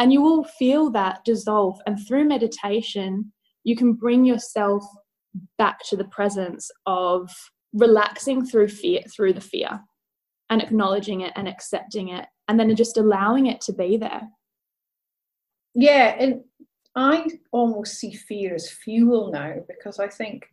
And 0.00 0.14
you 0.14 0.22
will 0.22 0.44
feel 0.44 0.90
that 0.92 1.24
dissolve. 1.26 1.78
And 1.86 1.98
through 2.08 2.24
meditation, 2.24 3.32
you 3.64 3.76
can 3.76 3.92
bring 3.92 4.24
yourself 4.24 4.82
back 5.58 5.80
to 5.90 5.96
the 5.96 6.06
presence 6.06 6.70
of 6.86 7.30
relaxing 7.74 8.46
through 8.46 8.68
fear, 8.68 9.02
through 9.14 9.34
the 9.34 9.42
fear, 9.42 9.78
and 10.48 10.62
acknowledging 10.62 11.20
it 11.20 11.34
and 11.36 11.46
accepting 11.46 12.08
it, 12.08 12.26
and 12.48 12.58
then 12.58 12.74
just 12.74 12.96
allowing 12.96 13.46
it 13.46 13.60
to 13.60 13.74
be 13.74 13.98
there. 13.98 14.22
Yeah, 15.74 16.16
and 16.18 16.44
I 16.96 17.26
almost 17.52 17.98
see 17.98 18.12
fear 18.12 18.54
as 18.54 18.70
fuel 18.70 19.30
now 19.30 19.56
because 19.68 20.00
I 20.00 20.08
think 20.08 20.46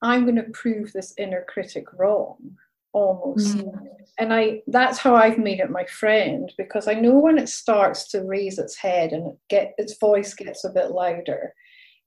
I'm 0.00 0.24
going 0.24 0.36
to 0.36 0.50
prove 0.54 0.92
this 0.92 1.12
inner 1.18 1.44
critic 1.48 1.84
wrong 1.92 2.56
almost. 2.92 3.58
Mm. 3.58 3.72
And 4.18 4.32
I 4.32 4.62
that's 4.66 4.98
how 4.98 5.14
I've 5.14 5.38
made 5.38 5.60
it 5.60 5.70
my 5.70 5.84
friend 5.86 6.52
because 6.58 6.86
I 6.86 6.94
know 6.94 7.18
when 7.18 7.38
it 7.38 7.48
starts 7.48 8.08
to 8.10 8.22
raise 8.22 8.58
its 8.58 8.76
head 8.76 9.12
and 9.12 9.36
get 9.48 9.74
its 9.78 9.98
voice 9.98 10.34
gets 10.34 10.64
a 10.64 10.70
bit 10.70 10.90
louder, 10.90 11.54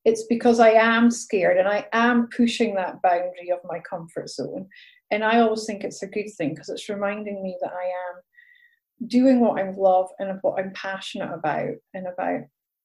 it's 0.06 0.26
because 0.28 0.60
I 0.60 0.70
am 0.72 1.10
scared 1.10 1.58
and 1.58 1.68
I 1.68 1.88
am 1.94 2.30
pushing 2.36 2.76
that 2.76 3.02
boundary 3.02 3.52
of 3.52 3.60
my 3.66 3.80
comfort 3.80 4.30
zone. 4.30 4.68
And 5.12 5.24
I 5.24 5.40
always 5.40 5.66
think 5.66 5.84
it's 5.84 6.04
a 6.04 6.08
good 6.08 6.30
thing 6.38 6.50
because 6.50 6.70
it's 6.70 6.90
reminding 6.90 7.42
me 7.42 7.58
that 7.62 7.74
I 7.74 7.86
am 7.86 9.08
doing 9.08 9.40
what 9.40 9.60
I 9.60 9.72
love 9.72 10.10
and 10.20 10.40
what 10.42 10.60
I'm 10.60 10.74
passionate 10.74 11.34
about 11.34 11.76
and 11.94 12.08
about 12.08 12.42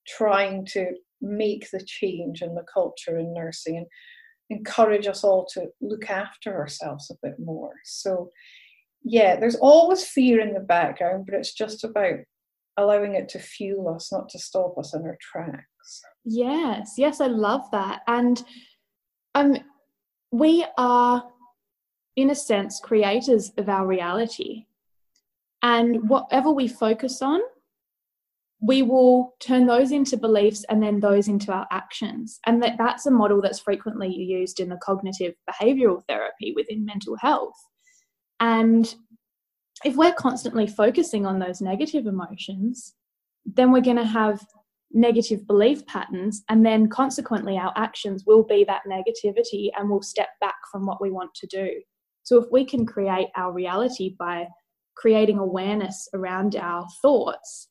trying 0.06 0.64
to 0.66 0.92
make 1.20 1.70
the 1.70 1.84
change 1.84 2.42
in 2.42 2.54
the 2.54 2.64
culture 2.72 3.18
in 3.18 3.34
nursing 3.34 3.76
and 3.76 3.86
encourage 4.50 5.06
us 5.06 5.24
all 5.24 5.46
to 5.54 5.68
look 5.80 6.10
after 6.10 6.56
ourselves 6.56 7.10
a 7.10 7.26
bit 7.26 7.38
more. 7.38 7.72
So, 7.84 8.30
yeah, 9.02 9.36
there's 9.36 9.56
always 9.56 10.04
fear 10.04 10.40
in 10.40 10.52
the 10.52 10.60
background, 10.60 11.26
but 11.26 11.34
it's 11.34 11.54
just 11.54 11.84
about 11.84 12.18
allowing 12.76 13.14
it 13.14 13.28
to 13.30 13.38
fuel 13.38 13.94
us, 13.94 14.12
not 14.12 14.28
to 14.30 14.38
stop 14.38 14.76
us 14.78 14.94
in 14.94 15.02
our 15.02 15.16
tracks. 15.20 16.02
Yes, 16.24 16.94
yes, 16.98 17.20
I 17.20 17.26
love 17.26 17.70
that. 17.72 18.00
And 18.06 18.42
um, 19.34 19.56
we 20.30 20.66
are, 20.76 21.24
in 22.16 22.30
a 22.30 22.34
sense, 22.34 22.80
creators 22.80 23.52
of 23.56 23.68
our 23.68 23.86
reality. 23.86 24.66
And 25.62 26.08
whatever 26.08 26.50
we 26.50 26.68
focus 26.68 27.22
on, 27.22 27.40
we 28.62 28.82
will 28.82 29.34
turn 29.40 29.66
those 29.66 29.90
into 29.90 30.16
beliefs 30.16 30.64
and 30.68 30.82
then 30.82 31.00
those 31.00 31.28
into 31.28 31.50
our 31.52 31.66
actions. 31.70 32.40
And 32.46 32.62
that, 32.62 32.76
that's 32.78 33.06
a 33.06 33.10
model 33.10 33.40
that's 33.40 33.58
frequently 33.58 34.14
used 34.14 34.60
in 34.60 34.68
the 34.68 34.78
cognitive 34.82 35.34
behavioral 35.48 36.02
therapy 36.06 36.52
within 36.54 36.84
mental 36.84 37.16
health. 37.16 37.54
And 38.38 38.94
if 39.84 39.96
we're 39.96 40.12
constantly 40.12 40.66
focusing 40.66 41.24
on 41.24 41.38
those 41.38 41.62
negative 41.62 42.06
emotions, 42.06 42.94
then 43.46 43.72
we're 43.72 43.80
going 43.80 43.96
to 43.96 44.04
have 44.04 44.44
negative 44.92 45.46
belief 45.46 45.86
patterns, 45.86 46.42
and 46.48 46.66
then 46.66 46.88
consequently, 46.88 47.56
our 47.56 47.72
actions 47.76 48.24
will 48.26 48.42
be 48.42 48.64
that 48.64 48.82
negativity 48.88 49.70
and 49.76 49.88
we'll 49.88 50.02
step 50.02 50.28
back 50.40 50.56
from 50.70 50.84
what 50.84 51.00
we 51.00 51.10
want 51.10 51.32
to 51.34 51.46
do. 51.46 51.70
So, 52.22 52.42
if 52.42 52.50
we 52.50 52.64
can 52.64 52.84
create 52.84 53.28
our 53.36 53.52
reality 53.52 54.16
by 54.18 54.48
creating 54.96 55.38
awareness 55.38 56.08
around 56.12 56.56
our 56.56 56.86
thoughts, 57.02 57.68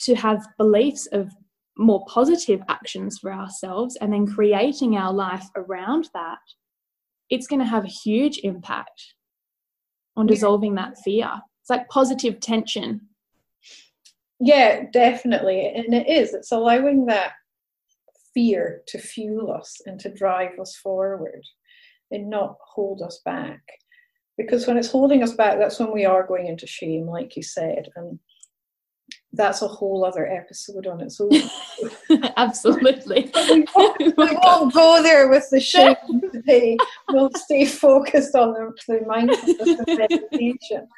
to 0.00 0.14
have 0.14 0.46
beliefs 0.58 1.06
of 1.06 1.30
more 1.76 2.04
positive 2.06 2.60
actions 2.68 3.18
for 3.18 3.32
ourselves 3.32 3.96
and 4.00 4.12
then 4.12 4.26
creating 4.26 4.96
our 4.96 5.12
life 5.12 5.46
around 5.56 6.08
that, 6.14 6.38
it's 7.30 7.46
going 7.46 7.60
to 7.60 7.66
have 7.66 7.84
a 7.84 7.88
huge 7.88 8.38
impact 8.42 9.14
on 10.16 10.26
dissolving 10.26 10.74
that 10.74 10.98
fear. 11.04 11.30
It's 11.62 11.70
like 11.70 11.88
positive 11.88 12.40
tension. 12.40 13.02
Yeah, 14.40 14.84
definitely. 14.92 15.72
And 15.74 15.94
it 15.94 16.08
is. 16.08 16.34
It's 16.34 16.52
allowing 16.52 17.06
that 17.06 17.32
fear 18.34 18.82
to 18.88 18.98
fuel 18.98 19.52
us 19.52 19.80
and 19.86 19.98
to 20.00 20.12
drive 20.12 20.58
us 20.60 20.76
forward 20.76 21.42
and 22.10 22.30
not 22.30 22.56
hold 22.60 23.02
us 23.02 23.20
back. 23.24 23.60
Because 24.36 24.66
when 24.66 24.76
it's 24.76 24.90
holding 24.90 25.22
us 25.22 25.32
back, 25.32 25.58
that's 25.58 25.80
when 25.80 25.92
we 25.92 26.04
are 26.04 26.26
going 26.26 26.46
into 26.46 26.66
shame, 26.66 27.06
like 27.06 27.36
you 27.36 27.42
said. 27.42 27.88
And 27.96 28.18
that's 29.38 29.62
a 29.62 29.68
whole 29.68 30.04
other 30.04 30.30
episode 30.30 30.86
on 30.86 31.00
its 31.00 31.18
own. 31.20 31.30
Absolutely. 32.36 33.30
we, 33.34 33.64
won't, 33.64 33.70
oh 33.76 33.94
we 33.98 34.12
won't 34.42 34.74
go 34.74 35.02
there 35.02 35.30
with 35.30 35.48
the 35.50 35.60
shame 35.60 35.96
today. 36.32 36.76
We'll 37.08 37.30
stay 37.34 37.64
focused 37.64 38.34
on 38.34 38.52
the, 38.52 38.74
the 38.86 39.00
mindfulness 39.06 39.80
and 39.86 39.98
meditation. 39.98 40.88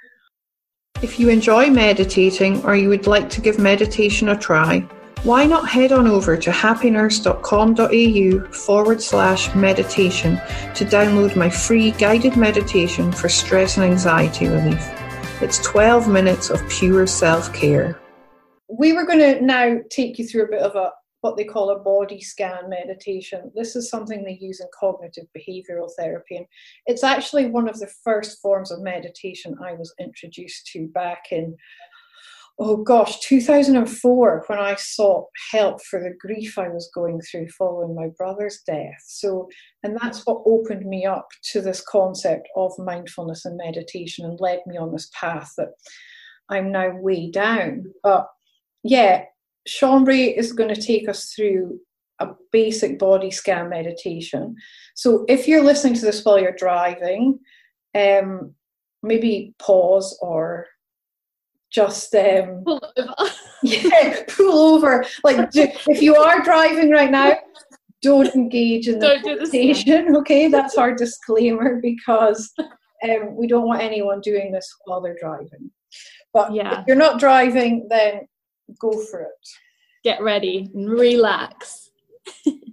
If 1.02 1.20
you 1.20 1.28
enjoy 1.28 1.70
meditating 1.70 2.64
or 2.64 2.74
you 2.74 2.88
would 2.88 3.06
like 3.06 3.30
to 3.30 3.40
give 3.40 3.58
meditation 3.58 4.28
a 4.30 4.36
try, 4.36 4.80
why 5.22 5.44
not 5.44 5.68
head 5.68 5.92
on 5.92 6.06
over 6.06 6.34
to 6.36 6.50
happynurse.com.au 6.50 8.52
forward 8.52 9.02
slash 9.02 9.54
meditation 9.54 10.40
to 10.74 10.84
download 10.86 11.36
my 11.36 11.50
free 11.50 11.90
guided 11.92 12.38
meditation 12.38 13.12
for 13.12 13.28
stress 13.28 13.76
and 13.76 13.84
anxiety 13.84 14.48
relief. 14.48 14.82
It's 15.42 15.58
12 15.58 16.08
minutes 16.08 16.48
of 16.48 16.66
pure 16.70 17.06
self 17.06 17.52
care 17.52 18.00
we 18.70 18.92
were 18.92 19.04
going 19.04 19.18
to 19.18 19.40
now 19.44 19.78
take 19.90 20.18
you 20.18 20.26
through 20.26 20.44
a 20.44 20.50
bit 20.50 20.62
of 20.62 20.76
a 20.76 20.90
what 21.22 21.36
they 21.36 21.44
call 21.44 21.70
a 21.70 21.78
body 21.78 22.20
scan 22.20 22.70
meditation. 22.70 23.52
This 23.54 23.76
is 23.76 23.90
something 23.90 24.24
they 24.24 24.38
use 24.40 24.60
in 24.60 24.66
cognitive 24.78 25.26
behavioral 25.36 25.90
therapy, 25.98 26.36
and 26.36 26.46
it's 26.86 27.04
actually 27.04 27.46
one 27.46 27.68
of 27.68 27.78
the 27.78 27.90
first 28.02 28.40
forms 28.40 28.70
of 28.70 28.80
meditation 28.80 29.54
I 29.62 29.74
was 29.74 29.94
introduced 30.00 30.66
to 30.68 30.88
back 30.88 31.24
in 31.30 31.56
oh 32.62 32.76
gosh 32.76 33.18
2004 33.20 34.44
when 34.46 34.58
i 34.58 34.74
sought 34.74 35.24
help 35.50 35.82
for 35.82 35.98
the 35.98 36.14
grief 36.20 36.58
i 36.58 36.68
was 36.68 36.90
going 36.94 37.18
through 37.20 37.48
following 37.48 37.94
my 37.94 38.08
brother's 38.18 38.60
death 38.66 39.02
so 39.06 39.48
and 39.82 39.96
that's 40.00 40.26
what 40.26 40.42
opened 40.44 40.84
me 40.84 41.06
up 41.06 41.26
to 41.42 41.62
this 41.62 41.82
concept 41.88 42.46
of 42.56 42.70
mindfulness 42.78 43.46
and 43.46 43.56
meditation 43.56 44.26
and 44.26 44.38
led 44.40 44.60
me 44.66 44.76
on 44.76 44.92
this 44.92 45.10
path 45.18 45.50
that 45.56 45.70
i'm 46.50 46.70
now 46.70 46.90
way 46.96 47.30
down 47.30 47.82
but 48.02 48.28
yeah, 48.82 49.24
Chambrie 49.68 50.36
is 50.36 50.52
going 50.52 50.72
to 50.74 50.80
take 50.80 51.08
us 51.08 51.32
through 51.32 51.80
a 52.18 52.28
basic 52.52 52.98
body 52.98 53.30
scan 53.30 53.68
meditation. 53.68 54.54
So 54.94 55.24
if 55.28 55.48
you're 55.48 55.64
listening 55.64 55.94
to 55.94 56.02
this 56.02 56.24
while 56.24 56.38
you're 56.38 56.52
driving, 56.52 57.38
um, 57.94 58.54
maybe 59.02 59.54
pause 59.58 60.18
or 60.20 60.66
just 61.70 62.14
um, 62.14 62.62
pull 62.66 62.80
over. 62.96 63.30
yeah, 63.62 64.22
pull 64.28 64.74
over. 64.74 65.04
Like 65.24 65.50
do, 65.50 65.68
if 65.88 66.02
you 66.02 66.16
are 66.16 66.42
driving 66.42 66.90
right 66.90 67.10
now, 67.10 67.36
don't 68.02 68.34
engage 68.34 68.88
in 68.88 68.98
the 68.98 69.20
meditation. 69.24 70.16
Okay, 70.16 70.48
that's 70.48 70.76
our 70.76 70.94
disclaimer 70.94 71.80
because 71.80 72.52
um, 72.58 73.36
we 73.36 73.46
don't 73.46 73.66
want 73.66 73.82
anyone 73.82 74.20
doing 74.20 74.52
this 74.52 74.74
while 74.84 75.00
they're 75.00 75.18
driving. 75.20 75.70
But 76.32 76.54
yeah. 76.54 76.80
if 76.80 76.86
you're 76.86 76.96
not 76.96 77.18
driving, 77.18 77.86
then 77.88 78.22
go 78.78 78.92
for 79.06 79.20
it. 79.20 79.48
Get 80.04 80.22
ready 80.22 80.70
and 80.74 80.88
relax. 80.88 81.90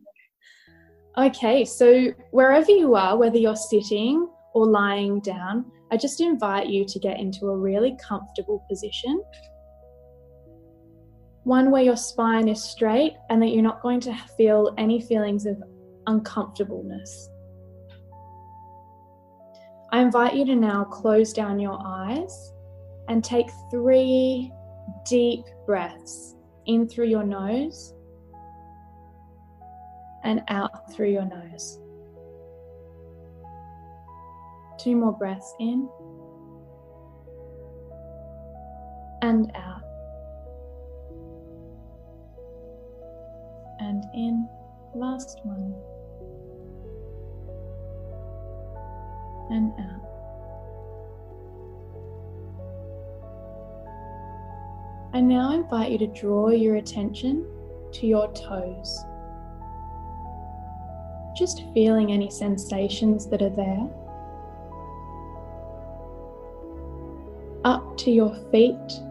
okay, 1.18 1.66
so 1.66 2.14
wherever 2.32 2.72
you 2.72 2.96
are, 2.96 3.18
whether 3.18 3.38
you're 3.38 3.56
sitting 3.56 4.28
or 4.54 4.66
lying 4.66 5.20
down, 5.22 5.66
I 5.92 5.98
just 5.98 6.22
invite 6.22 6.68
you 6.68 6.86
to 6.86 7.00
get 7.00 7.20
into 7.20 7.48
a 7.48 7.58
really 7.58 7.98
comfortable 8.06 8.66
position. 8.70 9.24
One 11.44 11.72
where 11.72 11.84
your 11.84 11.96
spine 11.96 12.50
is 12.50 12.62
straight 12.62 13.14
and 13.30 13.42
that 13.42 13.48
you're 13.48 13.64
not 13.64 13.82
going 13.82 14.02
to 14.02 14.14
feel 14.36 14.74
any 14.78 15.02
feelings 15.02 15.46
of 15.46 15.62
uncomfortableness. 16.08 17.30
I 19.94 20.02
invite 20.02 20.36
you 20.36 20.46
to 20.46 20.56
now 20.56 20.84
close 20.84 21.32
down 21.32 21.60
your 21.60 21.80
eyes 21.82 22.52
and 23.08 23.24
take 23.24 23.48
three 23.72 24.52
deep 25.06 25.46
breaths 25.68 26.34
in 26.66 26.88
through 26.88 27.08
your 27.08 27.24
nose 27.24 27.94
and 30.24 30.42
out 30.48 30.92
through 30.94 31.12
your 31.12 31.26
nose. 31.26 31.80
Two 34.80 34.96
more 34.96 35.12
breaths 35.12 35.54
in 35.60 35.90
and 39.22 39.52
out. 39.56 39.82
And 43.80 44.04
in, 44.14 44.48
last 44.96 45.40
one. 45.44 45.74
And 49.50 49.72
out. 49.80 50.07
I 55.14 55.22
now 55.22 55.54
invite 55.54 55.92
you 55.92 55.98
to 56.00 56.08
draw 56.08 56.50
your 56.50 56.76
attention 56.76 57.48
to 57.94 58.06
your 58.06 58.32
toes. 58.34 59.00
Just 61.38 61.64
feeling 61.74 62.12
any 62.12 62.30
sensations 62.30 63.28
that 63.28 63.42
are 63.42 63.50
there. 63.50 63.88
Up 67.64 67.98
to 67.98 68.12
your 68.12 68.36
feet 68.52 69.02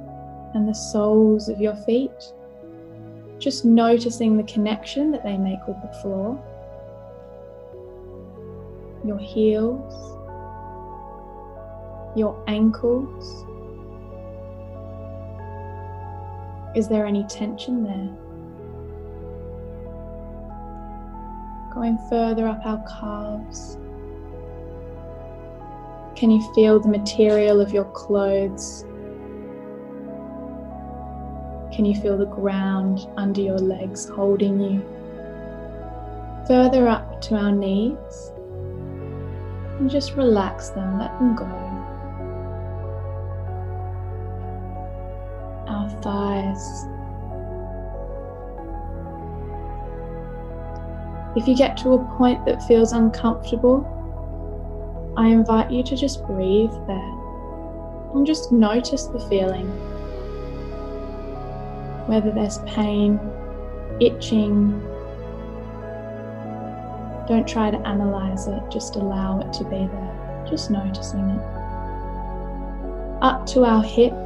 and 0.55 0.69
the 0.69 0.75
soles 0.75 1.49
of 1.49 1.61
your 1.61 1.77
feet. 1.87 2.33
Just 3.39 3.65
noticing 3.65 4.37
the 4.37 4.43
connection 4.45 5.11
that 5.13 5.25
they 5.25 5.37
make 5.37 5.67
with 5.67 5.77
the 5.83 5.99
floor. 6.03 6.43
Your 9.05 9.19
heels, 9.19 9.95
your 12.17 12.43
ankles 12.49 13.47
Is 16.77 16.89
there 16.89 17.07
any 17.07 17.25
tension 17.25 17.83
there? 17.85 18.11
Going 21.73 21.97
further 22.11 22.47
up 22.47 22.61
our 22.67 22.85
calves. 22.87 23.79
Can 26.17 26.31
you 26.31 26.43
feel 26.55 26.79
the 26.79 26.89
material 26.89 27.63
of 27.63 27.73
your 27.73 27.87
clothes? 27.87 28.83
Can 31.75 31.87
you 31.87 31.99
feel 31.99 32.19
the 32.19 32.27
ground 32.27 33.09
under 33.17 33.41
your 33.41 33.59
legs 33.59 34.07
holding 34.07 34.61
you? 34.61 34.83
Further 36.47 36.89
up 36.89 37.23
to 37.23 37.37
our 37.37 37.53
knees. 37.53 38.33
And 39.79 39.91
just 39.91 40.13
relax 40.13 40.69
them, 40.69 40.99
let 40.99 41.19
them 41.19 41.37
go. 41.37 41.66
Thighs. 46.07 46.87
If 51.35 51.49
you 51.49 51.57
get 51.57 51.77
to 51.79 51.95
a 51.95 52.17
point 52.17 52.47
that 52.47 52.63
feels 52.63 52.93
uncomfortable, 52.93 53.85
I 55.17 55.29
invite 55.29 55.73
you 55.73 55.83
to 55.83 55.97
just 55.97 56.25
breathe 56.27 56.71
there 56.87 57.13
and 58.15 58.25
just 58.25 58.53
notice 58.53 59.07
the 59.07 59.19
feeling. 59.29 59.67
Whether 62.07 62.31
there's 62.31 62.59
pain, 62.67 63.19
itching, 64.01 64.81
don't 67.27 67.49
try 67.49 67.73
to 67.73 67.79
analyze 67.79 68.47
it, 68.47 68.63
just 68.71 68.95
allow 68.95 69.41
it 69.41 69.53
to 69.55 69.65
be 69.65 69.89
there, 69.89 70.47
just 70.49 70.71
noticing 70.71 71.29
it. 71.31 71.43
Up 73.23 73.45
to 73.47 73.65
our 73.65 73.83
hips 73.83 74.26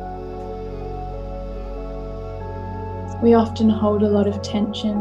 We 3.23 3.35
often 3.35 3.69
hold 3.69 4.03
a 4.03 4.09
lot 4.09 4.27
of 4.27 4.41
tension 4.41 4.97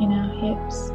in 0.00 0.10
our 0.10 0.28
hips. 0.34 0.90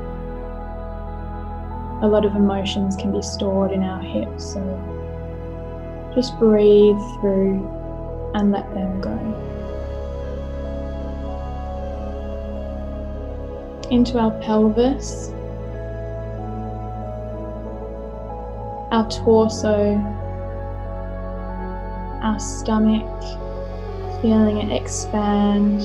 A 2.03 2.07
lot 2.07 2.25
of 2.25 2.35
emotions 2.35 2.97
can 2.97 3.13
be 3.13 3.21
stored 3.21 3.71
in 3.71 3.81
our 3.81 4.01
hips, 4.01 4.53
so 4.53 6.11
just 6.13 6.37
breathe 6.37 6.99
through 7.21 7.65
and 8.35 8.51
let 8.51 8.73
them 8.73 8.99
go. 8.99 9.17
Into 13.89 14.19
our 14.19 14.31
pelvis, 14.41 15.29
our 18.91 19.09
torso, 19.09 19.95
our 22.21 22.37
stomach, 22.37 23.21
feeling 24.21 24.57
it 24.57 24.75
expand 24.75 25.81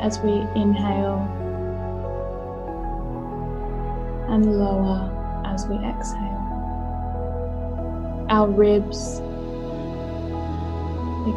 as 0.00 0.18
we 0.20 0.30
inhale 0.54 1.26
and 4.28 4.58
lower 4.58 5.42
as 5.46 5.66
we 5.66 5.76
exhale. 5.76 6.44
Our 8.28 8.48
ribs, 8.48 9.20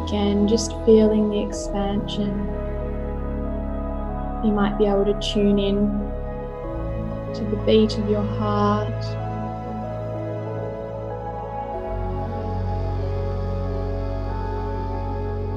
again, 0.04 0.46
just 0.46 0.72
feeling 0.84 1.30
the 1.30 1.40
expansion. 1.40 2.48
You 4.44 4.52
might 4.52 4.76
be 4.78 4.86
able 4.86 5.06
to 5.06 5.18
tune 5.20 5.58
in 5.58 5.88
to 7.34 7.44
the 7.44 7.56
beat 7.64 7.96
of 7.96 8.08
your 8.10 8.22
heart. 8.22 8.88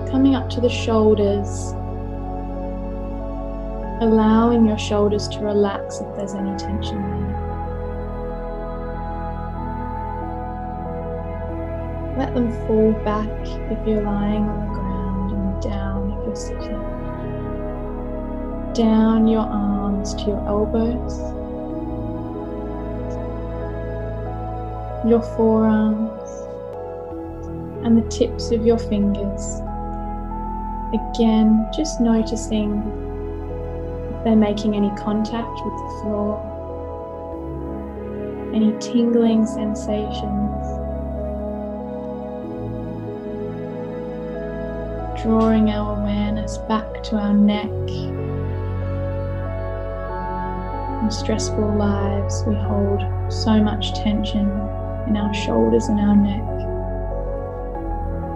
Coming 0.09 0.35
up 0.35 0.49
to 0.51 0.61
the 0.61 0.69
shoulders 0.69 1.73
allowing 4.05 4.67
your 4.67 4.77
shoulders 4.77 5.27
to 5.27 5.39
relax 5.39 5.99
if 5.99 6.15
there's 6.15 6.35
any 6.35 6.55
tension 6.57 7.01
there. 7.01 7.25
Let 12.17 12.35
them 12.35 12.51
fall 12.67 12.93
back 13.03 13.29
if 13.71 13.87
you're 13.87 14.03
lying 14.03 14.43
on 14.43 14.67
the 14.67 14.73
ground 14.73 15.31
and 15.31 15.61
down 15.63 16.11
if 16.11 16.25
you're 16.27 16.35
sitting. 16.35 16.81
Down 18.73 19.27
your 19.27 19.41
arms 19.41 20.13
to 20.13 20.21
your 20.21 20.47
elbows, 20.47 21.19
your 25.09 25.23
forearms, 25.35 26.21
and 27.83 27.97
the 27.97 28.07
tips 28.09 28.51
of 28.51 28.65
your 28.65 28.77
fingers. 28.77 29.61
Again, 30.93 31.67
just 31.75 31.99
noticing 31.99 33.04
they're 34.25 34.35
making 34.35 34.75
any 34.75 34.89
contact 34.97 35.61
with 35.63 35.73
the 35.73 35.99
floor, 36.01 36.41
any 38.55 38.75
tingling 38.79 39.45
sensations. 39.45 40.65
Drawing 45.21 45.69
our 45.69 46.01
awareness 46.01 46.57
back 46.57 47.03
to 47.03 47.17
our 47.17 47.35
neck. 47.35 47.69
In 51.03 51.11
stressful 51.11 51.75
lives, 51.75 52.43
we 52.47 52.55
hold 52.55 53.03
so 53.31 53.61
much 53.61 53.93
tension 53.93 54.49
in 55.07 55.17
our 55.17 55.33
shoulders 55.35 55.85
and 55.85 55.99
our 55.99 56.15
neck. 56.15 56.41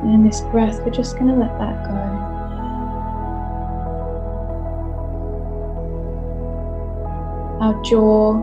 And 0.03 0.13
in 0.13 0.23
this 0.23 0.41
breath, 0.51 0.81
we're 0.81 0.91
just 0.91 1.17
going 1.17 1.31
to 1.31 1.35
let 1.35 1.57
that 1.57 1.83
go. 1.87 2.38
Jaw. 7.83 8.33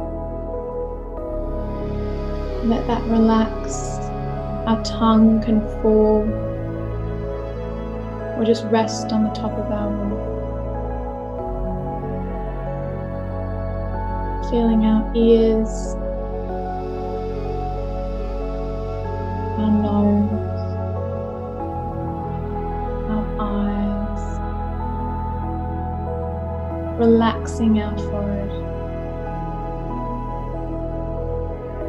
Let 2.65 2.87
that 2.87 3.03
relax. 3.05 3.97
Our 4.67 4.83
tongue 4.83 5.41
can 5.43 5.61
fall 5.81 6.25
or 8.37 8.45
just 8.45 8.65
rest 8.67 9.13
on 9.13 9.25
the 9.25 9.31
top 9.31 9.53
of 9.53 9.71
our 9.71 9.91
roof. 9.91 10.35
Feeling 14.51 14.85
our 14.85 15.11
ears, 15.15 15.95
our 19.59 19.71
nose, 19.83 20.31
our 23.11 23.27
eyes, 23.41 24.25
relaxing 26.99 27.81
our 27.81 27.97
forehead 27.99 28.26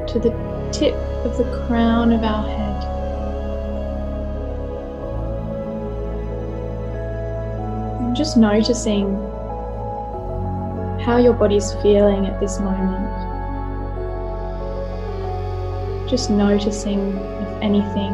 to 0.07 0.19
the 0.19 0.29
tip 0.71 0.95
of 1.25 1.37
the 1.37 1.65
crown 1.67 2.11
of 2.11 2.23
our 2.23 2.47
head. 2.47 2.83
And 8.01 8.15
just 8.15 8.37
noticing 8.37 9.15
how 11.01 11.17
your 11.17 11.33
body's 11.33 11.73
feeling 11.81 12.25
at 12.25 12.39
this 12.39 12.59
moment. 12.59 13.05
Just 16.09 16.29
noticing 16.29 17.17
if 17.17 17.61
anything 17.61 18.13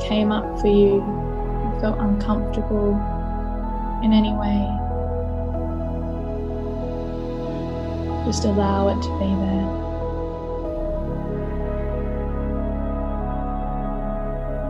came 0.00 0.32
up 0.32 0.60
for 0.60 0.68
you, 0.68 0.96
you 0.96 1.80
felt 1.80 1.98
uncomfortable 1.98 2.94
in 4.02 4.12
any 4.12 4.32
way. 4.32 4.86
Just 8.24 8.44
allow 8.44 8.88
it 8.88 9.02
to 9.02 9.18
be 9.18 9.26
there. 9.26 9.85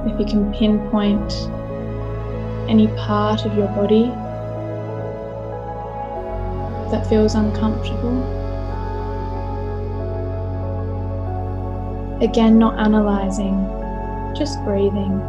If 0.07 0.21
you 0.21 0.25
can 0.25 0.53
pinpoint 0.53 1.33
any 2.69 2.89
part 2.97 3.45
of 3.45 3.57
your 3.57 3.67
body 3.69 4.07
that 6.91 7.07
feels 7.09 7.35
uncomfortable. 7.35 8.23
Again, 12.23 12.59
not 12.59 12.79
analyzing, 12.79 13.55
just 14.37 14.63
breathing 14.65 15.21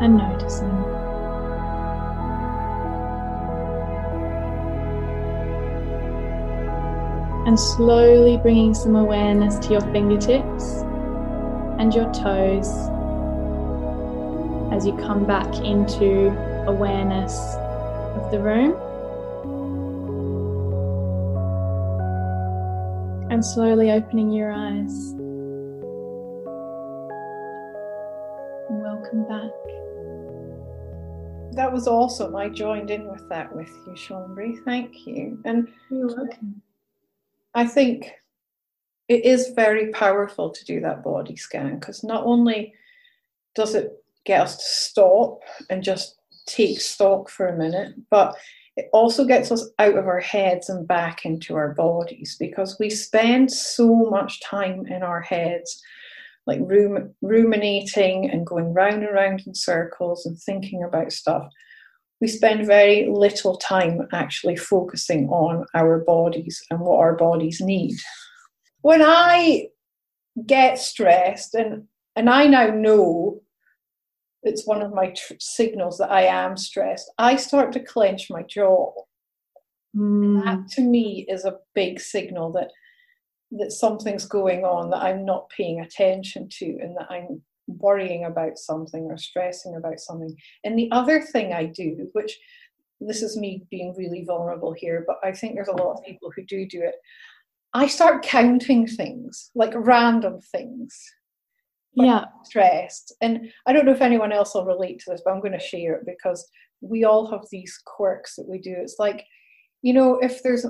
and 0.00 0.16
noticing. 0.16 0.70
And 7.46 7.58
slowly 7.58 8.36
bringing 8.36 8.74
some 8.74 8.94
awareness 8.94 9.58
to 9.66 9.72
your 9.72 9.80
fingertips 9.92 10.79
and 11.80 11.94
your 11.94 12.12
toes 12.12 12.68
as 14.70 14.86
you 14.86 14.94
come 14.98 15.24
back 15.26 15.46
into 15.64 16.28
awareness 16.66 17.34
of 18.14 18.30
the 18.30 18.38
room. 18.38 18.76
And 23.30 23.42
slowly 23.42 23.92
opening 23.92 24.30
your 24.30 24.52
eyes. 24.52 25.14
Welcome 28.68 29.26
back. 29.26 29.50
That 31.56 31.72
was 31.72 31.88
awesome. 31.88 32.36
I 32.36 32.50
joined 32.50 32.90
in 32.90 33.10
with 33.10 33.26
that 33.30 33.56
with 33.56 33.70
you, 33.86 33.94
Chambrie. 33.94 34.62
Thank 34.66 35.06
you. 35.06 35.40
And 35.46 35.66
You're 35.90 36.08
welcome. 36.08 36.60
I 37.54 37.66
think 37.66 38.12
it 39.10 39.24
is 39.24 39.48
very 39.56 39.90
powerful 39.90 40.50
to 40.50 40.64
do 40.64 40.80
that 40.80 41.02
body 41.02 41.34
scan 41.34 41.80
because 41.80 42.04
not 42.04 42.24
only 42.24 42.72
does 43.56 43.74
it 43.74 43.90
get 44.24 44.42
us 44.42 44.56
to 44.56 44.62
stop 44.62 45.40
and 45.68 45.82
just 45.82 46.20
take 46.46 46.80
stock 46.80 47.28
for 47.28 47.48
a 47.48 47.58
minute, 47.58 47.92
but 48.08 48.36
it 48.76 48.88
also 48.92 49.24
gets 49.24 49.50
us 49.50 49.68
out 49.80 49.98
of 49.98 50.06
our 50.06 50.20
heads 50.20 50.68
and 50.68 50.86
back 50.86 51.24
into 51.24 51.56
our 51.56 51.74
bodies 51.74 52.36
because 52.38 52.78
we 52.78 52.88
spend 52.88 53.50
so 53.50 53.92
much 54.08 54.40
time 54.42 54.86
in 54.86 55.02
our 55.02 55.20
heads, 55.20 55.82
like 56.46 56.60
rum- 56.62 57.12
ruminating 57.20 58.30
and 58.30 58.46
going 58.46 58.72
round 58.72 59.02
and 59.02 59.12
round 59.12 59.42
in 59.44 59.56
circles 59.56 60.24
and 60.24 60.38
thinking 60.38 60.84
about 60.84 61.10
stuff. 61.10 61.48
We 62.20 62.28
spend 62.28 62.64
very 62.64 63.08
little 63.10 63.56
time 63.56 64.06
actually 64.12 64.56
focusing 64.56 65.28
on 65.30 65.66
our 65.74 65.98
bodies 65.98 66.62
and 66.70 66.78
what 66.78 66.98
our 66.98 67.16
bodies 67.16 67.60
need 67.60 67.96
when 68.82 69.02
I 69.02 69.68
get 70.46 70.78
stressed, 70.78 71.54
and 71.54 71.84
and 72.16 72.28
I 72.28 72.46
now 72.46 72.66
know 72.66 73.40
it's 74.42 74.66
one 74.66 74.82
of 74.82 74.94
my 74.94 75.10
tr- 75.10 75.34
signals 75.38 75.98
that 75.98 76.10
I 76.10 76.22
am 76.22 76.56
stressed, 76.56 77.10
I 77.18 77.36
start 77.36 77.72
to 77.72 77.80
clench 77.80 78.30
my 78.30 78.42
jaw. 78.42 78.92
Mm. 79.96 80.44
That 80.44 80.68
to 80.72 80.82
me 80.82 81.26
is 81.28 81.44
a 81.44 81.58
big 81.74 82.00
signal 82.00 82.52
that 82.52 82.70
that 83.52 83.72
something's 83.72 84.26
going 84.26 84.64
on 84.64 84.90
that 84.90 85.02
I'm 85.02 85.24
not 85.24 85.50
paying 85.50 85.80
attention 85.80 86.48
to 86.58 86.66
and 86.80 86.96
that 86.96 87.08
I'm 87.10 87.42
worrying 87.66 88.24
about 88.24 88.58
something 88.58 89.06
or 89.10 89.18
stressing 89.18 89.74
about 89.74 89.98
something. 89.98 90.34
And 90.64 90.78
the 90.78 90.90
other 90.92 91.20
thing 91.20 91.52
I 91.52 91.64
do, 91.64 92.08
which 92.12 92.38
this 93.00 93.22
is 93.22 93.36
me 93.36 93.64
being 93.70 93.94
really 93.96 94.24
vulnerable 94.24 94.72
here, 94.72 95.04
but 95.06 95.16
I 95.24 95.32
think 95.32 95.54
there's 95.54 95.68
a 95.68 95.72
lot 95.72 95.92
of 95.92 96.04
people 96.04 96.30
who 96.34 96.44
do 96.44 96.66
do 96.66 96.82
it. 96.82 96.94
I 97.72 97.86
start 97.86 98.22
counting 98.24 98.86
things, 98.86 99.50
like 99.54 99.72
random 99.74 100.40
things. 100.40 100.98
Yeah. 101.94 102.24
I'm 102.24 102.44
Stressed. 102.44 103.14
And 103.20 103.50
I 103.66 103.72
don't 103.72 103.84
know 103.86 103.92
if 103.92 104.00
anyone 104.00 104.32
else 104.32 104.54
will 104.54 104.64
relate 104.64 104.98
to 105.00 105.10
this, 105.10 105.22
but 105.24 105.32
I'm 105.32 105.40
going 105.40 105.52
to 105.52 105.58
share 105.60 105.94
it 105.94 106.06
because 106.06 106.48
we 106.80 107.04
all 107.04 107.30
have 107.30 107.42
these 107.50 107.78
quirks 107.84 108.36
that 108.36 108.48
we 108.48 108.58
do. 108.58 108.74
It's 108.76 108.96
like, 108.98 109.24
you 109.82 109.92
know, 109.92 110.18
if 110.18 110.42
there's 110.42 110.66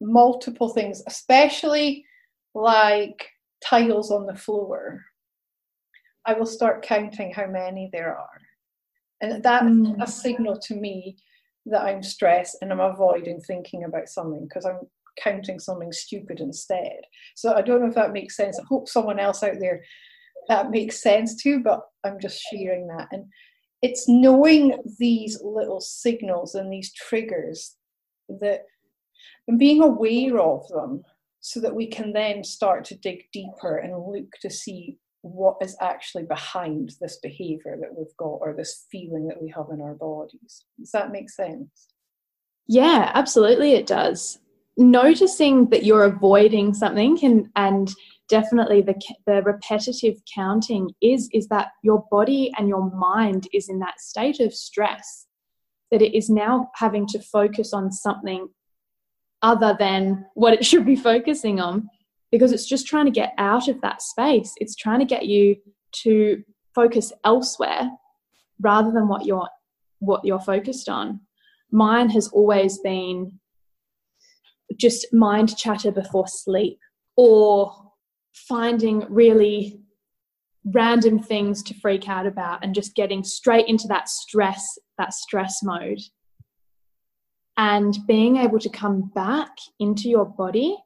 multiple 0.00 0.68
things, 0.70 1.02
especially 1.06 2.04
like 2.54 3.28
tiles 3.64 4.10
on 4.10 4.26
the 4.26 4.34
floor, 4.34 5.02
I 6.26 6.34
will 6.34 6.46
start 6.46 6.82
counting 6.82 7.32
how 7.32 7.46
many 7.46 7.90
there 7.92 8.16
are. 8.16 8.40
And 9.20 9.42
that's 9.42 9.64
Mm. 9.64 10.02
a 10.02 10.06
signal 10.06 10.58
to 10.60 10.74
me 10.76 11.16
that 11.66 11.82
I'm 11.82 12.02
stressed 12.02 12.58
and 12.62 12.72
I'm 12.72 12.80
avoiding 12.80 13.40
thinking 13.40 13.84
about 13.84 14.08
something 14.08 14.44
because 14.44 14.64
I'm 14.64 14.80
counting 15.22 15.58
something 15.58 15.92
stupid 15.92 16.40
instead. 16.40 17.00
So 17.34 17.54
I 17.54 17.62
don't 17.62 17.80
know 17.80 17.88
if 17.88 17.94
that 17.94 18.12
makes 18.12 18.36
sense. 18.36 18.58
I 18.58 18.64
hope 18.68 18.88
someone 18.88 19.18
else 19.18 19.42
out 19.42 19.58
there 19.60 19.82
that 20.48 20.70
makes 20.70 21.02
sense 21.02 21.34
too, 21.36 21.62
but 21.62 21.80
I'm 22.04 22.18
just 22.20 22.40
sharing 22.50 22.86
that. 22.88 23.08
And 23.12 23.26
it's 23.82 24.08
knowing 24.08 24.78
these 24.98 25.40
little 25.42 25.80
signals 25.80 26.54
and 26.54 26.72
these 26.72 26.92
triggers 26.92 27.76
that 28.40 28.64
and 29.46 29.58
being 29.58 29.82
aware 29.82 30.38
of 30.38 30.66
them 30.68 31.02
so 31.40 31.60
that 31.60 31.74
we 31.74 31.86
can 31.86 32.12
then 32.12 32.44
start 32.44 32.84
to 32.84 32.96
dig 32.96 33.24
deeper 33.32 33.78
and 33.78 33.92
look 33.92 34.30
to 34.42 34.50
see 34.50 34.98
what 35.22 35.56
is 35.60 35.76
actually 35.80 36.24
behind 36.24 36.92
this 37.00 37.18
behavior 37.18 37.76
that 37.80 37.94
we've 37.96 38.16
got 38.18 38.38
or 38.40 38.54
this 38.54 38.86
feeling 38.90 39.26
that 39.26 39.40
we 39.40 39.48
have 39.48 39.66
in 39.72 39.80
our 39.80 39.94
bodies. 39.94 40.64
Does 40.78 40.90
that 40.92 41.12
make 41.12 41.30
sense? 41.30 41.88
Yeah, 42.66 43.10
absolutely, 43.14 43.72
it 43.72 43.86
does. 43.86 44.38
Noticing 44.80 45.68
that 45.70 45.84
you're 45.84 46.04
avoiding 46.04 46.72
something 46.72 47.18
can, 47.18 47.50
and 47.56 47.92
definitely 48.28 48.80
the 48.80 48.94
the 49.26 49.42
repetitive 49.42 50.14
counting 50.32 50.90
is 51.02 51.28
is 51.32 51.48
that 51.48 51.68
your 51.82 52.04
body 52.10 52.52
and 52.56 52.68
your 52.68 52.90
mind 52.92 53.48
is 53.52 53.68
in 53.68 53.80
that 53.80 54.00
state 54.00 54.38
of 54.38 54.54
stress 54.54 55.26
that 55.90 56.02
it 56.02 56.16
is 56.16 56.28
now 56.28 56.70
having 56.74 57.06
to 57.06 57.18
focus 57.18 57.72
on 57.72 57.90
something 57.90 58.48
other 59.42 59.76
than 59.78 60.26
what 60.34 60.52
it 60.52 60.64
should 60.64 60.84
be 60.84 60.96
focusing 60.96 61.60
on 61.60 61.88
because 62.30 62.52
it's 62.52 62.66
just 62.66 62.86
trying 62.86 63.06
to 63.06 63.10
get 63.10 63.32
out 63.38 63.68
of 63.68 63.80
that 63.80 64.02
space. 64.02 64.52
It's 64.58 64.76
trying 64.76 64.98
to 64.98 65.04
get 65.04 65.26
you 65.26 65.56
to 66.02 66.42
focus 66.74 67.12
elsewhere 67.24 67.90
rather 68.60 68.90
than 68.90 69.08
what 69.08 69.24
you're 69.24 69.48
what 70.00 70.24
you're 70.24 70.40
focused 70.40 70.88
on. 70.88 71.20
Mine 71.70 72.10
has 72.10 72.28
always 72.28 72.78
been 72.78 73.38
just 74.76 75.06
mind 75.12 75.56
chatter 75.56 75.90
before 75.90 76.26
sleep 76.26 76.78
or 77.16 77.72
finding 78.34 79.04
really 79.08 79.80
random 80.64 81.18
things 81.18 81.62
to 81.62 81.74
freak 81.80 82.08
out 82.08 82.26
about 82.26 82.62
and 82.62 82.74
just 82.74 82.94
getting 82.94 83.24
straight 83.24 83.66
into 83.68 83.88
that 83.88 84.08
stress 84.08 84.78
that 84.98 85.12
stress 85.14 85.62
mode. 85.62 86.00
And 87.56 87.96
being 88.06 88.36
able 88.36 88.58
to 88.60 88.68
come 88.68 89.10
back 89.14 89.50
into 89.78 90.08
your 90.08 90.24
body 90.24 90.76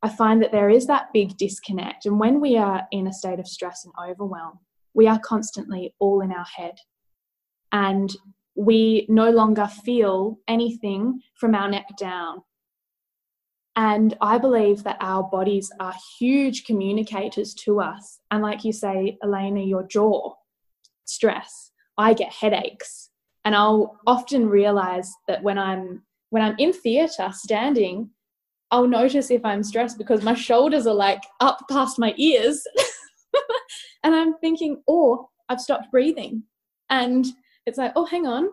i 0.00 0.08
find 0.08 0.40
that 0.40 0.52
there 0.52 0.70
is 0.70 0.86
that 0.86 1.12
big 1.12 1.36
disconnect. 1.36 2.06
And 2.06 2.20
when 2.20 2.40
we 2.40 2.56
are 2.56 2.86
in 2.92 3.08
a 3.08 3.12
state 3.12 3.40
of 3.40 3.48
stress 3.48 3.84
and 3.84 4.10
overwhelm 4.10 4.60
we 4.98 5.06
are 5.06 5.20
constantly 5.20 5.94
all 6.00 6.20
in 6.20 6.32
our 6.32 6.44
head. 6.44 6.74
And 7.70 8.14
we 8.56 9.06
no 9.08 9.30
longer 9.30 9.68
feel 9.68 10.40
anything 10.48 11.20
from 11.36 11.54
our 11.54 11.70
neck 11.70 11.86
down. 11.96 12.42
And 13.78 14.16
I 14.20 14.38
believe 14.38 14.82
that 14.82 14.96
our 15.00 15.22
bodies 15.22 15.70
are 15.78 15.94
huge 16.18 16.64
communicators 16.64 17.54
to 17.62 17.80
us. 17.80 18.18
And 18.32 18.42
like 18.42 18.64
you 18.64 18.72
say, 18.72 19.16
Elena, 19.22 19.60
your 19.60 19.84
jaw, 19.84 20.34
stress. 21.04 21.70
I 21.96 22.12
get 22.12 22.32
headaches. 22.32 23.10
And 23.44 23.54
I'll 23.54 23.96
often 24.04 24.48
realize 24.48 25.08
that 25.28 25.44
when 25.44 25.58
I'm 25.58 26.02
when 26.30 26.42
I'm 26.42 26.56
in 26.58 26.72
theatre 26.72 27.30
standing, 27.32 28.10
I'll 28.72 28.88
notice 28.88 29.30
if 29.30 29.44
I'm 29.44 29.62
stressed 29.62 29.96
because 29.96 30.24
my 30.24 30.34
shoulders 30.34 30.88
are 30.88 30.94
like 30.94 31.22
up 31.38 31.60
past 31.70 32.00
my 32.00 32.14
ears. 32.16 32.66
and 34.02 34.12
I'm 34.12 34.34
thinking, 34.38 34.82
oh, 34.88 35.28
I've 35.48 35.60
stopped 35.60 35.92
breathing. 35.92 36.42
And 36.90 37.24
it's 37.64 37.78
like, 37.78 37.92
oh, 37.94 38.06
hang 38.06 38.26
on. 38.26 38.48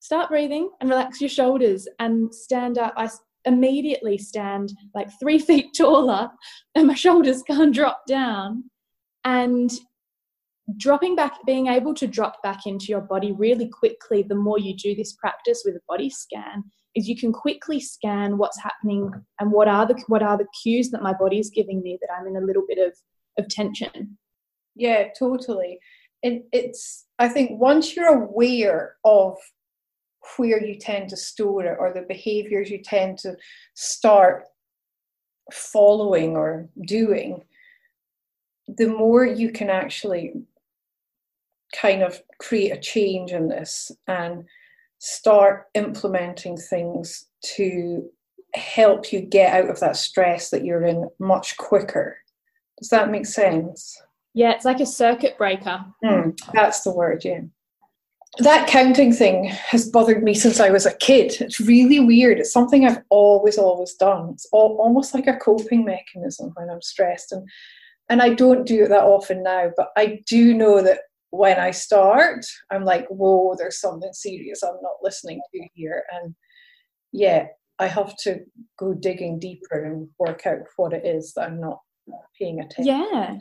Start 0.00 0.30
breathing 0.30 0.70
and 0.80 0.90
relax 0.90 1.20
your 1.20 1.30
shoulders 1.30 1.86
and 2.00 2.34
stand 2.34 2.76
up. 2.76 2.92
I 2.96 3.08
immediately 3.44 4.18
stand 4.18 4.72
like 4.94 5.08
three 5.18 5.38
feet 5.48 5.72
taller 5.76 6.30
and 6.74 6.86
my 6.86 6.94
shoulders 6.94 7.42
can't 7.42 7.74
drop 7.74 8.02
down. 8.06 8.64
And 9.24 9.70
dropping 10.76 11.16
back, 11.16 11.34
being 11.46 11.66
able 11.66 11.94
to 11.94 12.06
drop 12.06 12.42
back 12.42 12.66
into 12.66 12.86
your 12.86 13.00
body 13.00 13.32
really 13.32 13.68
quickly, 13.68 14.22
the 14.22 14.34
more 14.34 14.58
you 14.58 14.74
do 14.76 14.94
this 14.94 15.12
practice 15.14 15.62
with 15.64 15.76
a 15.76 15.80
body 15.88 16.10
scan, 16.10 16.64
is 16.94 17.08
you 17.08 17.16
can 17.16 17.32
quickly 17.32 17.80
scan 17.80 18.38
what's 18.38 18.60
happening 18.60 19.10
and 19.38 19.52
what 19.52 19.68
are 19.68 19.86
the 19.86 20.02
what 20.08 20.22
are 20.22 20.36
the 20.36 20.46
cues 20.62 20.90
that 20.90 21.02
my 21.02 21.12
body 21.12 21.38
is 21.38 21.50
giving 21.50 21.82
me 21.82 21.98
that 22.00 22.08
I'm 22.12 22.26
in 22.26 22.36
a 22.36 22.44
little 22.44 22.64
bit 22.66 22.78
of 22.78 22.94
of 23.38 23.48
tension. 23.48 24.18
Yeah, 24.74 25.08
totally. 25.18 25.78
And 26.22 26.42
it's 26.52 27.06
I 27.18 27.28
think 27.28 27.60
once 27.60 27.94
you're 27.94 28.24
aware 28.24 28.96
of 29.04 29.36
where 30.36 30.62
you 30.62 30.76
tend 30.76 31.08
to 31.10 31.16
store 31.16 31.64
it 31.64 31.76
or 31.78 31.92
the 31.92 32.02
behaviors 32.02 32.70
you 32.70 32.78
tend 32.82 33.18
to 33.18 33.36
start 33.74 34.44
following 35.52 36.36
or 36.36 36.68
doing, 36.86 37.42
the 38.68 38.88
more 38.88 39.24
you 39.24 39.50
can 39.50 39.70
actually 39.70 40.32
kind 41.74 42.02
of 42.02 42.20
create 42.38 42.70
a 42.70 42.80
change 42.80 43.32
in 43.32 43.48
this 43.48 43.90
and 44.06 44.44
start 44.98 45.66
implementing 45.74 46.56
things 46.56 47.26
to 47.42 48.08
help 48.54 49.12
you 49.12 49.20
get 49.20 49.54
out 49.54 49.70
of 49.70 49.80
that 49.80 49.96
stress 49.96 50.50
that 50.50 50.64
you're 50.64 50.84
in 50.84 51.08
much 51.18 51.56
quicker. 51.56 52.18
Does 52.78 52.88
that 52.90 53.10
make 53.10 53.26
sense? 53.26 54.00
Yeah, 54.34 54.52
it's 54.52 54.64
like 54.64 54.80
a 54.80 54.86
circuit 54.86 55.38
breaker. 55.38 55.84
Mm, 56.04 56.38
that's 56.52 56.82
the 56.82 56.92
word, 56.92 57.24
yeah. 57.24 57.40
That 58.38 58.68
counting 58.68 59.12
thing 59.12 59.46
has 59.46 59.88
bothered 59.88 60.22
me 60.22 60.34
since 60.34 60.60
I 60.60 60.70
was 60.70 60.86
a 60.86 60.96
kid. 60.96 61.40
It's 61.40 61.60
really 61.60 61.98
weird. 61.98 62.38
It's 62.38 62.52
something 62.52 62.86
I've 62.86 63.02
always, 63.10 63.58
always 63.58 63.94
done. 63.94 64.30
It's 64.32 64.46
all, 64.52 64.76
almost 64.80 65.14
like 65.14 65.26
a 65.26 65.36
coping 65.36 65.84
mechanism 65.84 66.52
when 66.54 66.70
I'm 66.70 66.80
stressed. 66.80 67.32
And, 67.32 67.48
and 68.08 68.22
I 68.22 68.30
don't 68.34 68.66
do 68.66 68.84
it 68.84 68.88
that 68.88 69.02
often 69.02 69.42
now, 69.42 69.70
but 69.76 69.88
I 69.96 70.20
do 70.26 70.54
know 70.54 70.80
that 70.80 71.00
when 71.30 71.58
I 71.58 71.72
start, 71.72 72.46
I'm 72.70 72.84
like, 72.84 73.06
whoa, 73.08 73.56
there's 73.58 73.80
something 73.80 74.12
serious 74.12 74.62
I'm 74.62 74.80
not 74.80 75.02
listening 75.02 75.40
to 75.52 75.68
here. 75.74 76.04
And 76.12 76.34
yeah, 77.12 77.46
I 77.80 77.88
have 77.88 78.16
to 78.18 78.40
go 78.78 78.94
digging 78.94 79.38
deeper 79.40 79.84
and 79.84 80.08
work 80.18 80.46
out 80.46 80.58
what 80.76 80.92
it 80.92 81.04
is 81.04 81.32
that 81.34 81.48
I'm 81.48 81.60
not 81.60 81.78
paying 82.38 82.60
attention. 82.60 82.84
Yeah. 82.86 83.38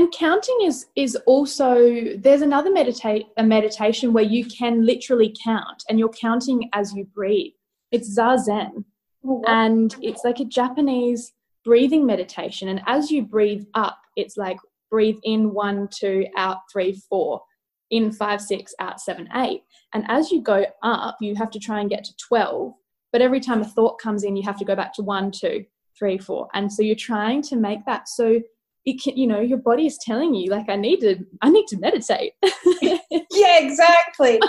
And 0.00 0.10
counting 0.12 0.60
is 0.62 0.86
is 0.96 1.14
also 1.26 2.14
there's 2.16 2.40
another 2.40 2.72
meditate 2.72 3.26
a 3.36 3.42
meditation 3.42 4.14
where 4.14 4.24
you 4.24 4.46
can 4.46 4.86
literally 4.86 5.36
count 5.44 5.84
and 5.90 5.98
you're 5.98 6.08
counting 6.08 6.70
as 6.72 6.94
you 6.94 7.04
breathe. 7.04 7.52
It's 7.92 8.18
zazen. 8.18 8.84
Oh, 9.26 9.44
and 9.46 9.94
it's 10.00 10.24
like 10.24 10.40
a 10.40 10.46
Japanese 10.46 11.34
breathing 11.66 12.06
meditation. 12.06 12.70
And 12.70 12.80
as 12.86 13.10
you 13.10 13.20
breathe 13.20 13.66
up, 13.74 13.98
it's 14.16 14.38
like 14.38 14.56
breathe 14.90 15.18
in 15.22 15.52
one, 15.52 15.86
two, 15.92 16.28
out 16.34 16.60
three, 16.72 16.98
four, 17.10 17.42
in 17.90 18.10
five, 18.10 18.40
six, 18.40 18.72
out 18.80 19.02
seven, 19.02 19.28
eight. 19.34 19.64
And 19.92 20.06
as 20.08 20.30
you 20.30 20.40
go 20.40 20.64
up, 20.82 21.18
you 21.20 21.34
have 21.34 21.50
to 21.50 21.58
try 21.58 21.78
and 21.78 21.90
get 21.90 22.04
to 22.04 22.16
12. 22.26 22.72
But 23.12 23.20
every 23.20 23.40
time 23.40 23.60
a 23.60 23.66
thought 23.66 24.00
comes 24.00 24.24
in, 24.24 24.34
you 24.34 24.44
have 24.44 24.58
to 24.60 24.64
go 24.64 24.74
back 24.74 24.94
to 24.94 25.02
one, 25.02 25.30
two, 25.30 25.66
three, 25.98 26.16
four. 26.16 26.48
And 26.54 26.72
so 26.72 26.80
you're 26.80 26.96
trying 26.96 27.42
to 27.42 27.56
make 27.56 27.84
that 27.84 28.08
so 28.08 28.40
it 28.86 29.00
can, 29.02 29.16
you 29.16 29.26
know, 29.26 29.40
your 29.40 29.58
body 29.58 29.86
is 29.86 29.98
telling 29.98 30.34
you, 30.34 30.50
like, 30.50 30.68
I 30.68 30.76
need 30.76 31.00
to, 31.00 31.16
I 31.42 31.50
need 31.50 31.66
to 31.68 31.78
meditate. 31.78 32.32
yeah, 32.82 33.58
exactly. 33.58 34.40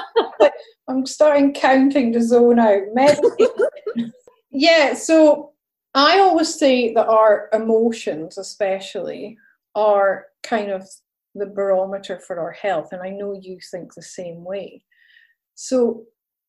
I'm 0.88 1.06
starting 1.06 1.54
counting 1.54 2.13
to 2.13 2.22
zone 2.22 2.60
out. 2.60 2.82
Meditate. 2.94 3.50
yeah, 4.52 4.94
so 4.94 5.52
I 5.94 6.20
always 6.20 6.54
say 6.54 6.94
that 6.94 7.08
our 7.08 7.50
emotions, 7.54 8.38
especially, 8.38 9.38
are 9.76 10.28
kind 10.44 10.72
of 10.72 10.88
the 11.36 11.46
barometer 11.46 12.20
for 12.20 12.39
our 12.39 12.52
health. 12.52 12.89
And 12.91 13.02
I 13.02 13.10
know 13.10 13.34
you 13.34 13.60
think 13.72 13.94
the 13.94 14.02
same 14.02 14.44
way. 14.44 14.84
So, 15.56 16.04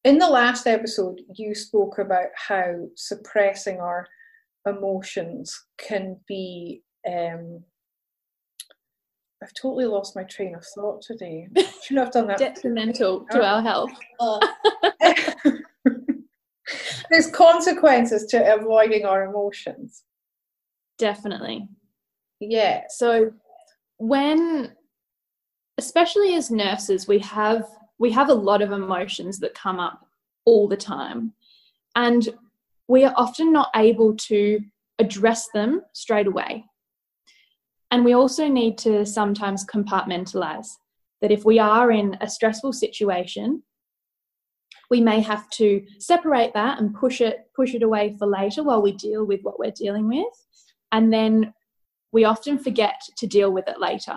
in 0.05 0.18
the 0.18 0.29
last 0.29 0.66
episode, 0.66 1.21
you 1.37 1.55
spoke 1.55 1.99
about 1.99 2.29
how 2.35 2.88
suppressing 2.97 3.81
our 3.81 4.07
emotions 4.66 5.64
can 5.79 6.18
be. 6.27 6.83
Um, 7.07 7.64
I've 9.42 9.52
totally 9.55 9.87
lost 9.87 10.14
my 10.14 10.22
train 10.24 10.55
of 10.55 10.64
thought 10.64 11.02
today. 11.02 11.48
Shouldn't 11.83 12.05
have 12.05 12.12
done 12.12 12.28
that. 12.28 12.38
Detrimental 12.38 13.26
to 13.33 13.44
our 13.44 13.61
health. 13.61 13.90
There's 17.11 17.28
consequences 17.31 18.26
to 18.26 18.55
avoiding 18.55 19.05
our 19.05 19.24
emotions. 19.24 20.05
Definitely. 20.98 21.66
Yeah. 22.40 22.85
So 22.88 23.33
when 23.98 24.72
especially 25.78 26.35
as 26.35 26.50
nurses 26.50 27.09
we 27.09 27.18
have 27.18 27.64
we 27.98 28.11
have 28.11 28.28
a 28.28 28.35
lot 28.35 28.62
of 28.62 28.72
emotions 28.72 29.38
that 29.38 29.55
come 29.55 29.81
up 29.81 30.07
all 30.44 30.68
the 30.68 30.76
time 30.76 31.33
and 31.96 32.28
we 32.88 33.05
are 33.05 33.14
often 33.16 33.52
not 33.52 33.70
able 33.74 34.14
to 34.14 34.61
address 34.98 35.48
them 35.55 35.83
straight 35.92 36.26
away. 36.26 36.64
And 37.92 38.05
we 38.05 38.14
also 38.14 38.48
need 38.48 38.76
to 38.78 39.07
sometimes 39.07 39.64
compartmentalize 39.64 40.66
that 41.20 41.31
if 41.31 41.44
we 41.44 41.61
are 41.61 41.92
in 41.92 42.16
a 42.20 42.28
stressful 42.28 42.72
situation, 42.72 43.62
we 44.90 45.00
may 45.00 45.20
have 45.20 45.48
to 45.50 45.87
separate 46.00 46.52
that 46.55 46.81
and 46.81 46.94
push 46.94 47.20
it 47.20 47.46
push 47.55 47.74
it 47.74 47.85
away 47.85 48.16
for 48.18 48.26
later 48.26 48.64
while 48.64 48.83
we 48.83 48.92
deal 48.92 49.24
with 49.24 49.40
what 49.42 49.59
we're 49.59 49.70
dealing 49.70 50.09
with 50.09 50.46
and 50.90 51.12
then 51.12 51.55
we 52.12 52.24
often 52.24 52.59
forget 52.59 53.00
to 53.16 53.26
deal 53.26 53.50
with 53.50 53.66
it 53.68 53.81
later 53.81 54.16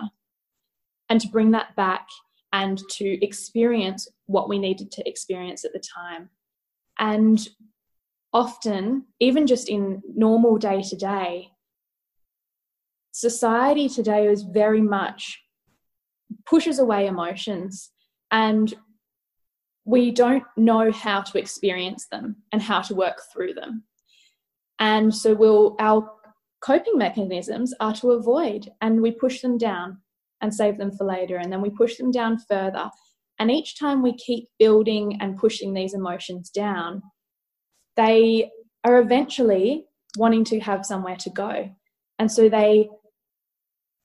and 1.08 1.20
to 1.20 1.28
bring 1.28 1.50
that 1.52 1.74
back 1.76 2.06
and 2.52 2.78
to 2.90 3.24
experience 3.24 4.08
what 4.26 4.48
we 4.48 4.58
needed 4.58 4.90
to 4.92 5.08
experience 5.08 5.64
at 5.64 5.72
the 5.72 5.80
time. 5.80 6.30
And 6.98 7.46
often, 8.32 9.06
even 9.20 9.46
just 9.46 9.68
in 9.68 10.02
normal 10.14 10.56
day 10.58 10.82
to 10.82 10.96
day, 10.96 11.50
society 13.16 13.88
today 13.88 14.26
is 14.26 14.42
very 14.42 14.82
much 14.82 15.40
pushes 16.44 16.78
away 16.78 17.06
emotions 17.06 17.90
and 18.30 18.74
we 19.86 20.10
don't 20.10 20.44
know 20.58 20.92
how 20.92 21.22
to 21.22 21.38
experience 21.38 22.08
them 22.10 22.36
and 22.52 22.60
how 22.60 22.82
to 22.82 22.94
work 22.94 23.22
through 23.32 23.54
them. 23.54 23.84
And 24.78 25.14
so 25.14 25.32
we'll 25.32 25.76
our 25.78 26.10
coping 26.60 26.98
mechanisms 26.98 27.72
are 27.80 27.94
to 27.94 28.10
avoid 28.10 28.70
and 28.82 29.00
we 29.00 29.12
push 29.12 29.40
them 29.40 29.56
down 29.56 29.96
and 30.42 30.52
save 30.52 30.76
them 30.76 30.92
for 30.92 31.06
later 31.06 31.38
and 31.38 31.50
then 31.50 31.62
we 31.62 31.70
push 31.70 31.96
them 31.96 32.10
down 32.10 32.36
further 32.38 32.90
and 33.38 33.50
each 33.50 33.78
time 33.78 34.02
we 34.02 34.12
keep 34.12 34.48
building 34.58 35.16
and 35.22 35.38
pushing 35.38 35.72
these 35.72 35.94
emotions 35.94 36.50
down 36.50 37.02
they 37.96 38.50
are 38.84 38.98
eventually 38.98 39.86
wanting 40.16 40.44
to 40.44 40.60
have 40.60 40.84
somewhere 40.84 41.16
to 41.16 41.30
go 41.30 41.70
and 42.18 42.30
so 42.30 42.48
they 42.48 42.88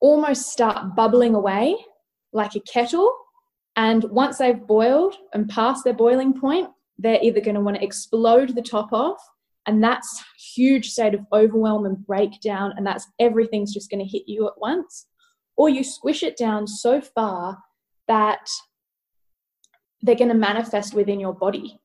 almost 0.01 0.51
start 0.51 0.95
bubbling 0.95 1.35
away 1.35 1.77
like 2.33 2.55
a 2.55 2.59
kettle. 2.61 3.15
And 3.77 4.03
once 4.05 4.37
they've 4.37 4.67
boiled 4.67 5.15
and 5.33 5.47
passed 5.47 5.85
their 5.85 5.93
boiling 5.93 6.39
point 6.39 6.69
they're 7.01 7.19
either 7.21 7.41
going 7.41 7.55
to 7.55 7.61
want 7.61 7.77
to 7.77 7.83
explode 7.83 8.55
the 8.55 8.61
top 8.61 8.93
off 8.93 9.17
and 9.65 9.83
that's 9.83 10.23
huge 10.55 10.89
state 10.89 11.13
of 11.13 11.25
overwhelm 11.33 11.85
and 11.85 12.05
breakdown 12.05 12.73
and 12.77 12.85
that's 12.85 13.07
everything's 13.19 13.73
just 13.73 13.89
going 13.89 14.03
to 14.03 14.09
hit 14.09 14.23
you 14.27 14.47
at 14.47 14.59
once. 14.59 15.07
Or 15.55 15.69
you 15.69 15.83
squish 15.83 16.23
it 16.23 16.37
down 16.37 16.65
so 16.65 17.01
far 17.01 17.59
that 18.07 18.49
they're 20.01 20.15
going 20.15 20.29
to 20.29 20.35
manifest 20.35 20.95
within 20.95 21.19
your 21.19 21.33
body. 21.33 21.79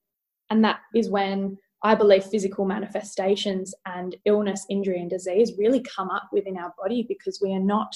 And 0.48 0.64
that 0.64 0.78
is 0.94 1.10
when 1.10 1.58
i 1.82 1.94
believe 1.94 2.24
physical 2.24 2.64
manifestations 2.64 3.74
and 3.86 4.16
illness 4.24 4.66
injury 4.70 5.00
and 5.00 5.10
disease 5.10 5.52
really 5.58 5.80
come 5.82 6.10
up 6.10 6.28
within 6.32 6.56
our 6.56 6.72
body 6.78 7.04
because 7.08 7.40
we 7.42 7.52
are 7.52 7.60
not 7.60 7.94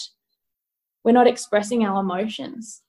we're 1.05 1.13
not 1.13 1.27
expressing 1.27 1.85
our 1.85 2.01
emotions. 2.01 2.83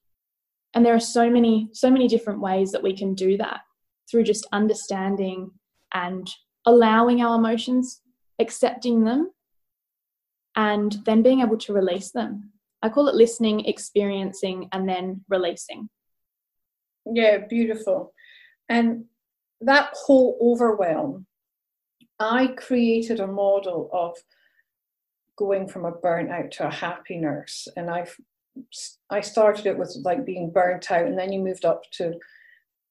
And 0.74 0.86
there 0.86 0.96
are 0.96 1.00
so 1.00 1.30
many 1.30 1.70
so 1.74 1.90
many 1.90 2.08
different 2.08 2.40
ways 2.40 2.72
that 2.72 2.84
we 2.84 2.96
can 2.96 3.14
do 3.14 3.38
that 3.38 3.62
through 4.10 4.24
just 4.24 4.48
understanding 4.52 5.52
and 5.94 6.30
allowing 6.66 7.22
our 7.22 7.38
emotions 7.38 8.02
accepting 8.40 9.04
them 9.04 9.32
and 10.56 10.98
then 11.06 11.22
being 11.22 11.42
able 11.42 11.58
to 11.58 11.74
release 11.74 12.12
them. 12.12 12.52
I 12.82 12.90
call 12.90 13.08
it 13.08 13.16
listening 13.16 13.66
experiencing 13.66 14.70
and 14.72 14.88
then 14.88 15.24
releasing. 15.30 15.90
Yeah 17.06 17.40
beautiful. 17.50 18.14
And 18.70 19.06
that 19.62 19.90
whole 19.94 20.38
overwhelm 20.42 21.26
i 22.20 22.48
created 22.48 23.20
a 23.20 23.28
model 23.28 23.90
of 23.94 24.16
going 25.42 25.68
from 25.68 25.86
a 25.86 25.92
burnout 25.92 26.52
to 26.52 26.68
a 26.68 26.72
happy 26.72 27.18
nurse. 27.18 27.68
And 27.76 27.90
i've 27.90 28.16
I 29.10 29.22
started 29.22 29.66
it 29.66 29.78
with 29.78 29.96
like 30.04 30.26
being 30.26 30.52
burnt 30.52 30.92
out, 30.92 31.06
and 31.06 31.18
then 31.18 31.32
you 31.32 31.40
moved 31.40 31.66
up 31.66 31.84
to 31.94 32.14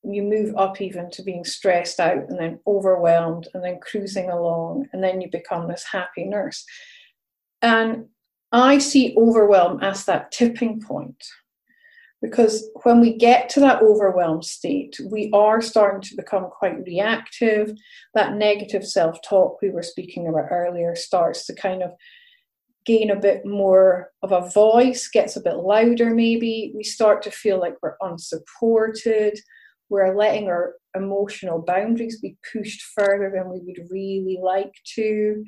you 0.03 0.23
move 0.23 0.55
up 0.57 0.81
even 0.81 1.11
to 1.11 1.23
being 1.23 1.45
stressed 1.45 2.01
out 2.01 2.29
and 2.29 2.39
then 2.39 2.59
overwhelmed 2.67 3.49
and 3.53 3.63
then 3.63 3.79
cruising 3.83 4.31
along 4.31 4.87
and 4.95 5.05
then 5.05 5.21
you 5.21 5.29
become 5.31 5.69
this 5.69 5.85
happy 5.85 6.25
nurse. 6.25 6.65
And 7.63 8.07
i 8.53 8.79
see 8.79 9.15
overwhelm 9.17 9.81
as 9.81 10.07
that 10.07 10.33
tipping 10.33 10.81
point 10.81 11.23
because 12.23 12.69
when 12.83 13.01
we 13.01 13.17
get 13.17 13.49
to 13.49 13.61
that 13.61 13.83
overwhelmed 13.83 14.45
state 14.45 14.99
we 15.11 15.31
are 15.33 15.61
starting 15.61 16.01
to 16.01 16.17
become 16.17 16.49
quite 16.51 16.85
reactive 16.85 17.73
that 18.15 18.35
negative 18.35 18.87
self-talk 18.87 19.61
we 19.63 19.71
were 19.71 19.83
speaking 19.83 20.29
about 20.29 20.49
earlier 20.51 20.95
starts 20.95 21.47
to 21.47 21.55
kind 21.55 21.83
of 21.83 21.91
gain 22.87 23.11
a 23.11 23.17
bit 23.17 23.45
more 23.45 24.11
of 24.23 24.33
a 24.33 24.49
voice, 24.51 25.09
gets 25.09 25.37
a 25.37 25.41
bit 25.41 25.57
louder, 25.57 26.15
maybe. 26.15 26.73
We 26.75 26.83
start 26.83 27.23
to 27.23 27.31
feel 27.31 27.61
like 27.61 27.77
we're 27.83 27.97
unsupported. 28.01 29.39
We're 29.89 30.17
letting 30.17 30.49
our 30.49 30.75
emotional 30.97 31.63
boundaries 31.63 32.21
be 32.21 32.37
pushed 32.53 32.83
further 32.83 33.31
than 33.33 33.51
we 33.51 33.61
would 33.61 33.91
really 33.91 34.39
like 34.43 34.75
to. 34.95 35.45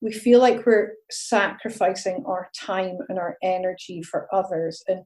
We 0.00 0.12
feel 0.12 0.40
like 0.40 0.66
we're 0.66 0.94
sacrificing 1.10 2.24
our 2.26 2.48
time 2.58 2.98
and 3.08 3.18
our 3.18 3.36
energy 3.42 4.02
for 4.02 4.28
others 4.34 4.82
and 4.88 5.02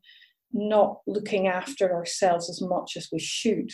not 0.57 1.01
looking 1.07 1.47
after 1.47 1.95
ourselves 1.95 2.51
as 2.51 2.61
much 2.61 2.97
as 2.97 3.09
we 3.12 3.19
should. 3.19 3.71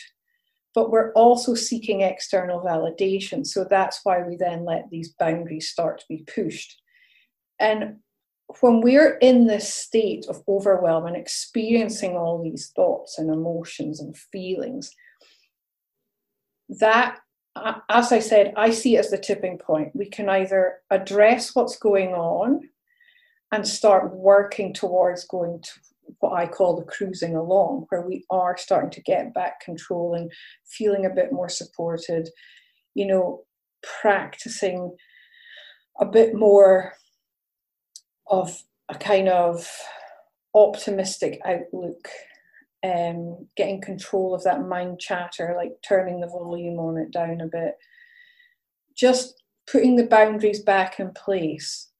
But 0.74 0.90
we're 0.90 1.12
also 1.12 1.54
seeking 1.54 2.00
external 2.00 2.60
validation. 2.60 3.46
So 3.46 3.64
that's 3.68 4.00
why 4.04 4.22
we 4.22 4.36
then 4.36 4.64
let 4.64 4.88
these 4.90 5.14
boundaries 5.18 5.68
start 5.68 6.00
to 6.00 6.04
be 6.08 6.24
pushed 6.26 6.82
and 7.62 7.98
when 8.60 8.80
we're 8.80 9.16
in 9.18 9.46
this 9.46 9.72
state 9.72 10.26
of 10.28 10.42
overwhelm 10.48 11.06
and 11.06 11.16
experiencing 11.16 12.16
all 12.16 12.42
these 12.42 12.72
thoughts 12.74 13.16
and 13.18 13.30
emotions 13.30 14.00
and 14.00 14.16
feelings, 14.16 14.90
that, 16.68 17.18
as 17.88 18.12
I 18.12 18.18
said, 18.18 18.52
I 18.56 18.70
see 18.70 18.96
it 18.96 19.00
as 19.00 19.10
the 19.10 19.18
tipping 19.18 19.58
point. 19.58 19.94
We 19.94 20.06
can 20.06 20.28
either 20.28 20.78
address 20.90 21.54
what's 21.54 21.78
going 21.78 22.10
on 22.10 22.68
and 23.52 23.66
start 23.66 24.14
working 24.14 24.74
towards 24.74 25.24
going 25.24 25.62
to 25.62 25.70
what 26.20 26.32
I 26.32 26.46
call 26.46 26.76
the 26.76 26.84
cruising 26.84 27.36
along, 27.36 27.86
where 27.88 28.06
we 28.06 28.24
are 28.30 28.56
starting 28.56 28.90
to 28.90 29.02
get 29.02 29.34
back 29.34 29.60
control 29.60 30.14
and 30.14 30.30
feeling 30.66 31.06
a 31.06 31.10
bit 31.10 31.32
more 31.32 31.48
supported, 31.48 32.28
you 32.94 33.06
know, 33.06 33.44
practicing 34.00 34.94
a 36.00 36.06
bit 36.06 36.34
more 36.34 36.94
of 38.28 38.62
a 38.88 38.94
kind 38.94 39.28
of 39.28 39.68
optimistic 40.54 41.40
outlook, 41.44 42.08
um, 42.84 43.48
getting 43.56 43.80
control 43.80 44.34
of 44.34 44.42
that 44.44 44.66
mind 44.66 44.98
chatter, 44.98 45.54
like 45.56 45.72
turning 45.86 46.20
the 46.20 46.26
volume 46.26 46.78
on 46.78 46.98
it 46.98 47.10
down 47.10 47.40
a 47.40 47.46
bit, 47.46 47.74
just 48.96 49.42
putting 49.70 49.96
the 49.96 50.06
boundaries 50.06 50.62
back 50.62 50.98
in 50.98 51.10
place. 51.12 51.91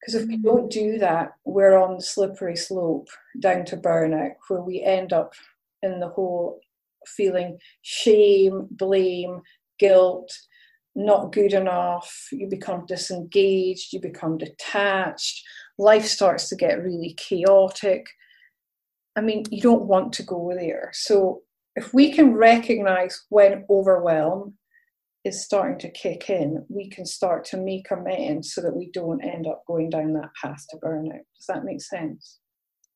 Because 0.00 0.14
if 0.14 0.28
we 0.28 0.38
don't 0.38 0.70
do 0.70 0.98
that, 0.98 1.32
we're 1.44 1.76
on 1.76 1.96
the 1.96 2.02
slippery 2.02 2.56
slope 2.56 3.08
down 3.38 3.64
to 3.66 3.76
burnout, 3.76 4.32
where 4.48 4.62
we 4.62 4.82
end 4.82 5.12
up 5.12 5.34
in 5.82 6.00
the 6.00 6.08
whole 6.08 6.60
feeling 7.06 7.58
shame, 7.82 8.66
blame, 8.70 9.42
guilt, 9.78 10.32
not 10.94 11.32
good 11.32 11.52
enough, 11.52 12.28
you 12.32 12.46
become 12.48 12.86
disengaged, 12.86 13.92
you 13.92 14.00
become 14.00 14.38
detached, 14.38 15.42
life 15.78 16.04
starts 16.04 16.48
to 16.48 16.56
get 16.56 16.82
really 16.82 17.14
chaotic. 17.16 18.06
I 19.16 19.20
mean, 19.20 19.44
you 19.50 19.60
don't 19.60 19.86
want 19.86 20.12
to 20.14 20.22
go 20.22 20.52
there. 20.54 20.90
So, 20.92 21.42
if 21.76 21.94
we 21.94 22.12
can 22.12 22.34
recognize 22.34 23.24
when 23.28 23.64
overwhelm 23.70 24.54
is 25.24 25.44
starting 25.44 25.78
to 25.78 25.90
kick 25.90 26.30
in, 26.30 26.64
we 26.68 26.88
can 26.88 27.04
start 27.04 27.44
to 27.46 27.56
make 27.56 27.90
amends 27.90 28.54
so 28.54 28.62
that 28.62 28.74
we 28.74 28.90
don't 28.92 29.22
end 29.22 29.46
up 29.46 29.62
going 29.66 29.90
down 29.90 30.14
that 30.14 30.30
path 30.40 30.64
to 30.70 30.78
burnout. 30.78 31.24
Does 31.36 31.46
that 31.48 31.64
make 31.64 31.80
sense? 31.80 32.38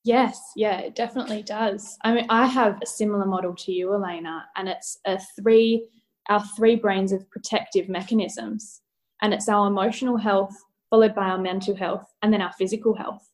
Yes, 0.05 0.39
yeah, 0.57 0.79
it 0.79 0.95
definitely 0.95 1.43
does. 1.43 1.97
I 2.03 2.13
mean, 2.13 2.27
I 2.29 2.47
have 2.47 2.79
a 2.83 2.87
similar 2.87 3.27
model 3.27 3.55
to 3.57 3.73
you, 3.73 3.93
Elena, 3.93 4.45
and 4.57 4.69
it's 4.69 4.99
a 5.07 5.19
three 5.41 5.89
our 6.29 6.45
three 6.57 6.77
brains 6.77 7.13
of 7.13 7.29
protective 7.31 7.89
mechanisms. 7.89 8.81
And 9.23 9.33
it's 9.33 9.49
our 9.49 9.67
emotional 9.67 10.17
health, 10.17 10.55
followed 10.91 11.15
by 11.15 11.29
our 11.29 11.39
mental 11.39 11.77
health, 11.77 12.07
and 12.23 12.33
then 12.33 12.43
our 12.43 12.53
physical 12.53 12.95
health. 12.95 13.29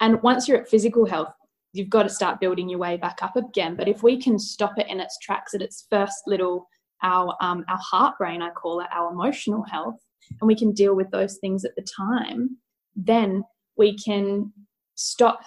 And 0.00 0.22
once 0.22 0.46
you're 0.46 0.60
at 0.60 0.68
physical 0.68 1.06
health, 1.06 1.32
you've 1.72 1.90
got 1.90 2.04
to 2.04 2.10
start 2.10 2.40
building 2.40 2.68
your 2.68 2.78
way 2.78 2.96
back 2.96 3.18
up 3.22 3.36
again. 3.36 3.76
But 3.76 3.88
if 3.88 4.02
we 4.02 4.20
can 4.20 4.38
stop 4.38 4.78
it 4.78 4.88
in 4.88 5.00
its 5.00 5.18
tracks 5.18 5.54
at 5.54 5.62
its 5.62 5.86
first 5.90 6.22
little, 6.26 6.68
our 7.02 7.36
um, 7.40 7.64
our 7.68 7.78
heart 7.78 8.18
brain, 8.18 8.42
I 8.42 8.50
call 8.50 8.80
it, 8.80 8.86
our 8.92 9.12
emotional 9.12 9.64
health, 9.64 10.00
and 10.40 10.48
we 10.48 10.56
can 10.56 10.72
deal 10.72 10.94
with 10.94 11.10
those 11.10 11.38
things 11.38 11.64
at 11.64 11.76
the 11.76 11.86
time, 11.96 12.58
then 12.94 13.44
we 13.76 13.96
can 13.98 14.52
stop 14.94 15.40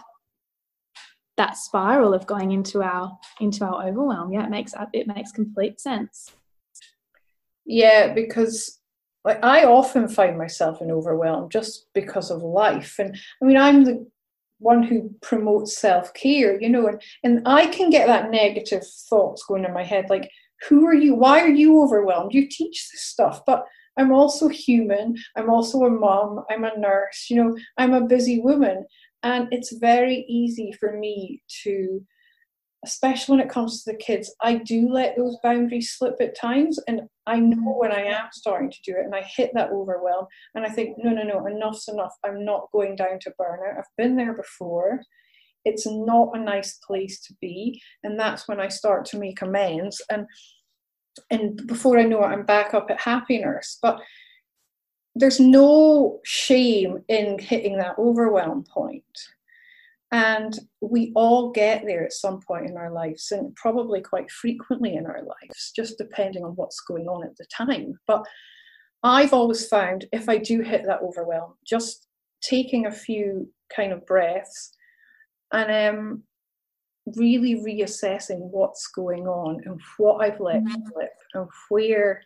that 1.38 1.58
spiral 1.58 2.14
of 2.14 2.28
going 2.28 2.52
into 2.52 2.84
our 2.84 3.18
into 3.40 3.66
our 3.66 3.88
overwhelm. 3.88 4.32
Yeah, 4.32 4.46
it 4.46 4.50
makes 4.50 4.74
it 4.94 5.08
makes 5.08 5.32
complete 5.32 5.80
sense. 5.80 6.32
Yeah, 7.66 8.14
because 8.14 8.80
like 9.24 9.44
I 9.44 9.66
often 9.66 10.08
find 10.08 10.38
myself 10.38 10.82
in 10.82 10.92
overwhelm 10.92 11.50
just 11.50 11.88
because 11.94 12.32
of 12.32 12.42
life. 12.42 13.00
And 13.00 13.18
I 13.42 13.46
mean, 13.46 13.58
I'm 13.58 13.84
the 13.84 14.08
one 14.60 14.84
who 14.84 15.16
promotes 15.22 15.78
self-care, 15.78 16.62
you 16.62 16.68
know, 16.70 16.88
and, 16.88 17.02
and 17.24 17.42
I 17.46 17.68
can 17.68 17.90
get 17.90 18.08
that 18.08 18.30
negative 18.30 18.84
thoughts 19.10 19.44
going 19.48 19.64
in 19.64 19.74
my 19.74 19.84
head, 19.84 20.10
like, 20.10 20.30
who 20.68 20.86
are 20.86 20.94
you? 20.94 21.16
Why 21.16 21.42
are 21.42 21.50
you 21.50 21.82
overwhelmed? 21.82 22.34
You 22.34 22.48
teach 22.50 22.90
this 22.92 23.04
stuff, 23.04 23.42
but 23.46 23.66
I'm 23.98 24.12
also 24.12 24.48
human. 24.48 25.16
I'm 25.36 25.50
also 25.50 25.84
a 25.84 25.90
mom. 25.90 26.44
I'm 26.50 26.64
a 26.64 26.78
nurse. 26.78 27.28
You 27.30 27.44
know, 27.44 27.58
I'm 27.78 27.94
a 27.94 28.08
busy 28.08 28.40
woman. 28.40 28.86
And 29.24 29.48
it's 29.52 29.74
very 29.74 30.26
easy 30.30 30.72
for 30.80 30.98
me 30.98 31.42
to 31.64 32.02
especially 32.86 33.38
when 33.38 33.46
it 33.46 33.52
comes 33.52 33.84
to 33.84 33.92
the 33.92 33.98
kids, 33.98 34.34
I 34.42 34.56
do 34.56 34.90
let 34.90 35.18
those 35.18 35.38
boundaries 35.44 35.96
slip 35.98 36.16
at 36.22 36.38
times. 36.38 36.80
And 36.88 37.02
I 37.28 37.40
know 37.40 37.58
mm-hmm. 37.58 37.80
when 37.80 37.92
I 37.92 38.04
am 38.04 38.28
starting 38.32 38.72
to 38.72 38.82
do 38.84 38.94
it 38.98 39.06
and 39.06 39.14
I 39.14 39.22
hit 39.22 39.52
that 39.54 39.72
overwhelm 39.72 40.28
and 40.56 40.66
I 40.66 40.70
think, 40.70 40.98
no, 40.98 41.12
no, 41.12 41.24
no, 41.24 41.46
enough's 41.46 41.88
enough. 41.88 42.14
I'm 42.24 42.46
not 42.46 42.72
going 42.72 42.96
down 42.96 43.20
to 43.22 43.34
burnout. 43.40 43.78
I've 43.78 43.84
been 43.98 44.16
there 44.16 44.34
before. 44.34 45.02
It's 45.66 45.86
not 45.86 46.30
a 46.34 46.40
nice 46.40 46.80
place 46.86 47.22
to 47.22 47.34
be. 47.42 47.82
And 48.04 48.20
that's 48.20 48.48
when 48.48 48.60
I 48.60 48.68
start 48.68 49.06
to 49.06 49.20
make 49.20 49.42
amends. 49.42 50.02
And 50.10 50.26
and 51.32 51.68
before 51.68 51.98
I 51.98 52.04
know 52.04 52.24
it, 52.24 52.28
I'm 52.28 52.46
back 52.46 52.74
up 52.74 52.90
at 52.90 53.02
happiness. 53.02 53.78
But 53.82 54.00
there's 55.16 55.40
no 55.40 56.20
shame 56.24 57.04
in 57.10 57.40
hitting 57.40 57.78
that 57.78 57.98
overwhelm 57.98 58.64
point 58.72 59.04
and 60.12 60.58
we 60.82 61.12
all 61.16 61.52
get 61.52 61.84
there 61.86 62.04
at 62.04 62.14
some 62.14 62.40
point 62.42 62.68
in 62.68 62.78
our 62.78 62.92
lives, 62.92 63.32
and 63.32 63.56
probably 63.56 64.02
quite 64.02 64.32
frequently 64.32 64.96
in 64.96 65.06
our 65.06 65.22
lives, 65.22 65.72
just 65.76 65.98
depending 65.98 66.44
on 66.44 66.52
what's 66.52 66.82
going 66.82 67.08
on 67.08 67.24
at 67.24 67.38
the 67.38 67.46
time. 67.46 67.94
But 68.08 68.26
I've 69.04 69.34
always 69.34 69.68
found 69.68 70.06
if 70.12 70.28
I 70.28 70.38
do 70.38 70.62
hit 70.62 70.84
that 70.88 71.02
overwhelm, 71.02 71.54
just 71.66 72.08
taking 72.42 72.88
a 72.88 72.92
few 72.92 73.52
kind 73.74 73.92
of 73.92 74.06
breaths 74.06 74.72
and 75.52 75.98
um, 75.98 76.24
really 77.16 77.56
reassessing 77.56 78.40
what's 78.52 78.88
going 78.88 79.28
on 79.28 79.62
and 79.66 79.80
what 79.98 80.24
I've 80.24 80.40
let 80.40 80.64
mm-hmm. 80.64 80.82
slip 80.92 81.12
and 81.34 81.48
where 81.70 82.22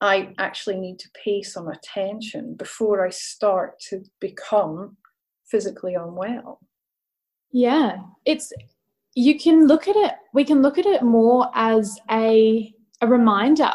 I 0.00 0.34
actually 0.38 0.76
need 0.76 0.98
to 0.98 1.10
pay 1.24 1.42
some 1.42 1.68
attention 1.68 2.54
before 2.54 3.06
I 3.06 3.10
start 3.10 3.80
to 3.88 4.02
become 4.20 4.96
physically 5.50 5.94
unwell. 5.94 6.60
Yeah, 7.50 7.98
it's 8.24 8.52
you 9.14 9.38
can 9.38 9.66
look 9.66 9.88
at 9.88 9.96
it. 9.96 10.12
We 10.34 10.44
can 10.44 10.60
look 10.60 10.76
at 10.76 10.84
it 10.84 11.02
more 11.02 11.50
as 11.54 11.98
a 12.10 12.72
a 13.00 13.06
reminder, 13.06 13.72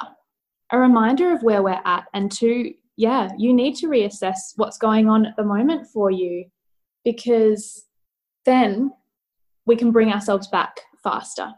a 0.72 0.78
reminder 0.78 1.34
of 1.34 1.42
where 1.42 1.64
we're 1.64 1.82
at, 1.86 2.06
and 2.14 2.32
to 2.34 2.72
yeah, 2.98 3.30
you 3.38 3.54
need 3.54 3.76
to 3.78 3.88
reassess 3.88 4.54
what's 4.58 4.78
going 4.78 5.10
on 5.10 5.26
at 5.26 5.36
the 5.38 5.44
moment 5.44 5.88
for 5.88 6.12
you, 6.12 6.46
because 7.04 7.86
then 8.46 8.92
we 9.66 9.76
can 9.76 9.92
bring 9.92 10.12
ourselves 10.12 10.48
back 10.48 10.82
faster. 11.04 11.54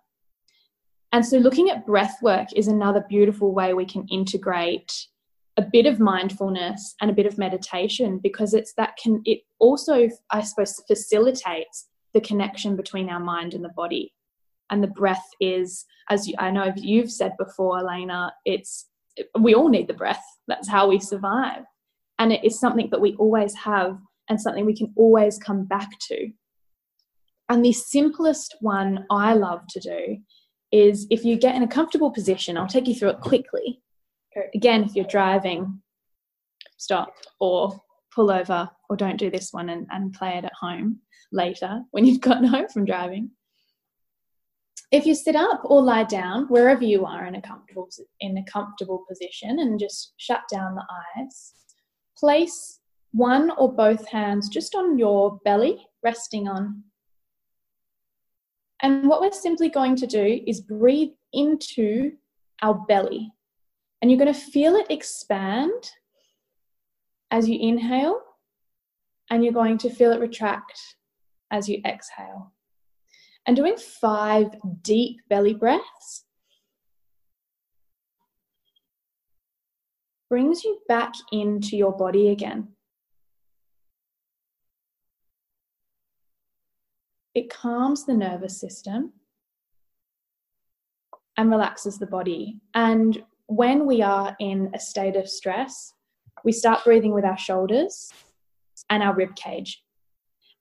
And 1.12 1.26
so, 1.26 1.38
looking 1.38 1.70
at 1.70 1.86
breath 1.86 2.18
work 2.22 2.48
is 2.56 2.68
another 2.68 3.06
beautiful 3.08 3.54
way 3.54 3.74
we 3.74 3.86
can 3.86 4.08
integrate 4.08 4.92
a 5.58 5.62
bit 5.62 5.86
of 5.86 6.00
mindfulness 6.00 6.96
and 7.00 7.12
a 7.12 7.14
bit 7.14 7.28
of 7.28 7.38
meditation 7.38 8.20
because 8.22 8.56
it's 8.56 8.74
that 8.74 8.98
can 9.02 9.22
it 9.24 9.42
also 9.60 10.10
i 10.32 10.42
suppose 10.42 10.82
facilitates 10.88 11.88
the 12.16 12.22
connection 12.22 12.76
between 12.76 13.08
our 13.10 13.20
mind 13.20 13.54
and 13.54 13.64
the 13.64 13.70
body. 13.70 14.14
And 14.72 14.82
the 14.82 14.88
breath 14.88 15.28
is 15.40 15.86
as 16.10 16.28
you, 16.28 16.34
i 16.40 16.50
know 16.50 16.74
you've 16.76 17.12
said 17.12 17.34
before 17.38 17.80
elena 17.80 18.34
it's 18.46 18.88
we 19.40 19.54
all 19.54 19.70
need 19.70 19.88
the 19.88 19.94
breath. 19.94 20.24
That's 20.48 20.68
how 20.68 20.90
we 20.90 21.00
survive. 21.00 21.64
And 22.18 22.34
it 22.34 22.44
is 22.44 22.60
something 22.60 22.90
that 22.90 23.02
we 23.02 23.16
always 23.16 23.54
have 23.56 24.00
and 24.30 24.42
something 24.42 24.66
we 24.66 24.76
can 24.76 24.92
always 24.96 25.38
come 25.38 25.66
back 25.66 25.90
to 26.08 26.32
and 27.50 27.64
the 27.64 27.74
simplest 27.74 28.56
one 28.62 29.06
i 29.10 29.34
love 29.34 29.62
to 29.70 29.80
do 29.80 30.18
is 30.72 31.06
if 31.10 31.24
you 31.24 31.38
get 31.38 31.56
in 31.56 31.64
a 31.64 31.68
comfortable 31.68 32.12
position 32.12 32.58
i'll 32.58 32.68
take 32.68 32.88
you 32.88 32.96
through 32.96 33.10
it 33.10 33.20
quickly 33.20 33.82
again, 34.54 34.84
if 34.84 34.96
you're 34.96 35.06
driving, 35.06 35.82
stop 36.78 37.14
or 37.40 37.80
pull 38.14 38.32
over 38.32 38.70
or 38.90 38.96
don't 38.96 39.18
do 39.18 39.30
this 39.30 39.52
one 39.52 39.70
and, 39.70 39.88
and 39.92 40.14
play 40.14 40.38
it 40.38 40.46
at 40.46 40.54
home 40.60 41.00
later 41.32 41.82
when 41.92 42.06
you've 42.06 42.22
gotten 42.22 42.46
home 42.48 42.68
from 42.68 42.86
driving. 42.86 43.32
If 44.92 45.08
you 45.08 45.16
sit 45.16 45.36
up 45.36 45.62
or 45.64 45.82
lie 45.82 46.04
down, 46.04 46.46
wherever 46.46 46.84
you 46.84 47.06
are 47.06 47.26
in 47.26 47.34
a 47.36 47.42
comfortable 47.42 47.90
in 48.20 48.38
a 48.38 48.44
comfortable 48.44 49.06
position, 49.10 49.58
and 49.60 49.80
just 49.80 50.14
shut 50.18 50.42
down 50.52 50.76
the 50.76 50.86
eyes, 51.18 51.54
place 52.16 52.80
one 53.12 53.52
or 53.58 53.74
both 53.74 54.08
hands 54.08 54.50
just 54.50 54.76
on 54.76 55.00
your 55.00 55.40
belly, 55.46 55.84
resting 56.04 56.48
on. 56.48 56.84
And 58.84 59.08
what 59.08 59.22
we're 59.22 59.32
simply 59.32 59.70
going 59.70 59.96
to 59.96 60.06
do 60.06 60.42
is 60.46 60.60
breathe 60.60 61.14
into 61.32 62.12
our 62.62 62.76
belly. 62.88 63.32
And 64.02 64.12
you're 64.12 64.20
going 64.20 64.34
to 64.34 64.40
feel 64.40 64.76
it 64.76 64.88
expand 64.90 65.92
as 67.32 67.48
you 67.48 67.58
inhale, 67.60 68.20
and 69.32 69.44
you're 69.44 69.54
going 69.54 69.78
to 69.80 69.90
feel 69.90 70.12
it 70.12 70.20
retract 70.20 70.78
as 71.50 71.68
you 71.70 71.82
exhale. 71.86 72.52
And 73.48 73.56
doing 73.56 73.78
five 73.78 74.48
deep 74.82 75.22
belly 75.30 75.54
breaths 75.54 76.26
brings 80.30 80.64
you 80.64 80.80
back 80.88 81.14
into 81.32 81.78
your 81.78 81.96
body 81.96 82.30
again. 82.30 82.68
It 87.36 87.50
calms 87.50 88.06
the 88.06 88.14
nervous 88.14 88.60
system 88.60 89.14
and 91.38 91.50
relaxes 91.50 91.98
the 91.98 92.06
body. 92.06 92.60
And 92.74 93.24
when 93.48 93.86
we 93.86 94.02
are 94.02 94.36
in 94.40 94.70
a 94.74 94.80
state 94.80 95.16
of 95.16 95.28
stress, 95.28 95.94
we 96.44 96.52
start 96.52 96.84
breathing 96.84 97.14
with 97.14 97.26
our 97.26 97.38
shoulders 97.38 98.12
and 98.90 99.02
our 99.02 99.16
rib 99.16 99.36
cage. 99.36 99.84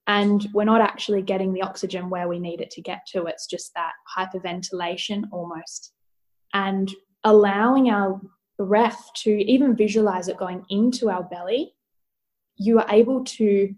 And 0.06 0.48
we're 0.52 0.64
not 0.64 0.80
actually 0.80 1.22
getting 1.22 1.52
the 1.52 1.62
oxygen 1.62 2.10
where 2.10 2.26
we 2.26 2.38
need 2.38 2.60
it 2.60 2.70
to 2.72 2.82
get 2.82 3.06
to. 3.12 3.26
It's 3.26 3.46
just 3.46 3.72
that 3.74 3.92
hyperventilation 4.16 5.24
almost. 5.30 5.92
And 6.54 6.92
allowing 7.24 7.90
our 7.90 8.20
breath 8.58 9.10
to 9.14 9.30
even 9.30 9.76
visualize 9.76 10.28
it 10.28 10.36
going 10.36 10.64
into 10.70 11.08
our 11.08 11.22
belly, 11.22 11.74
you 12.56 12.78
are 12.78 12.86
able 12.90 13.24
to 13.24 13.74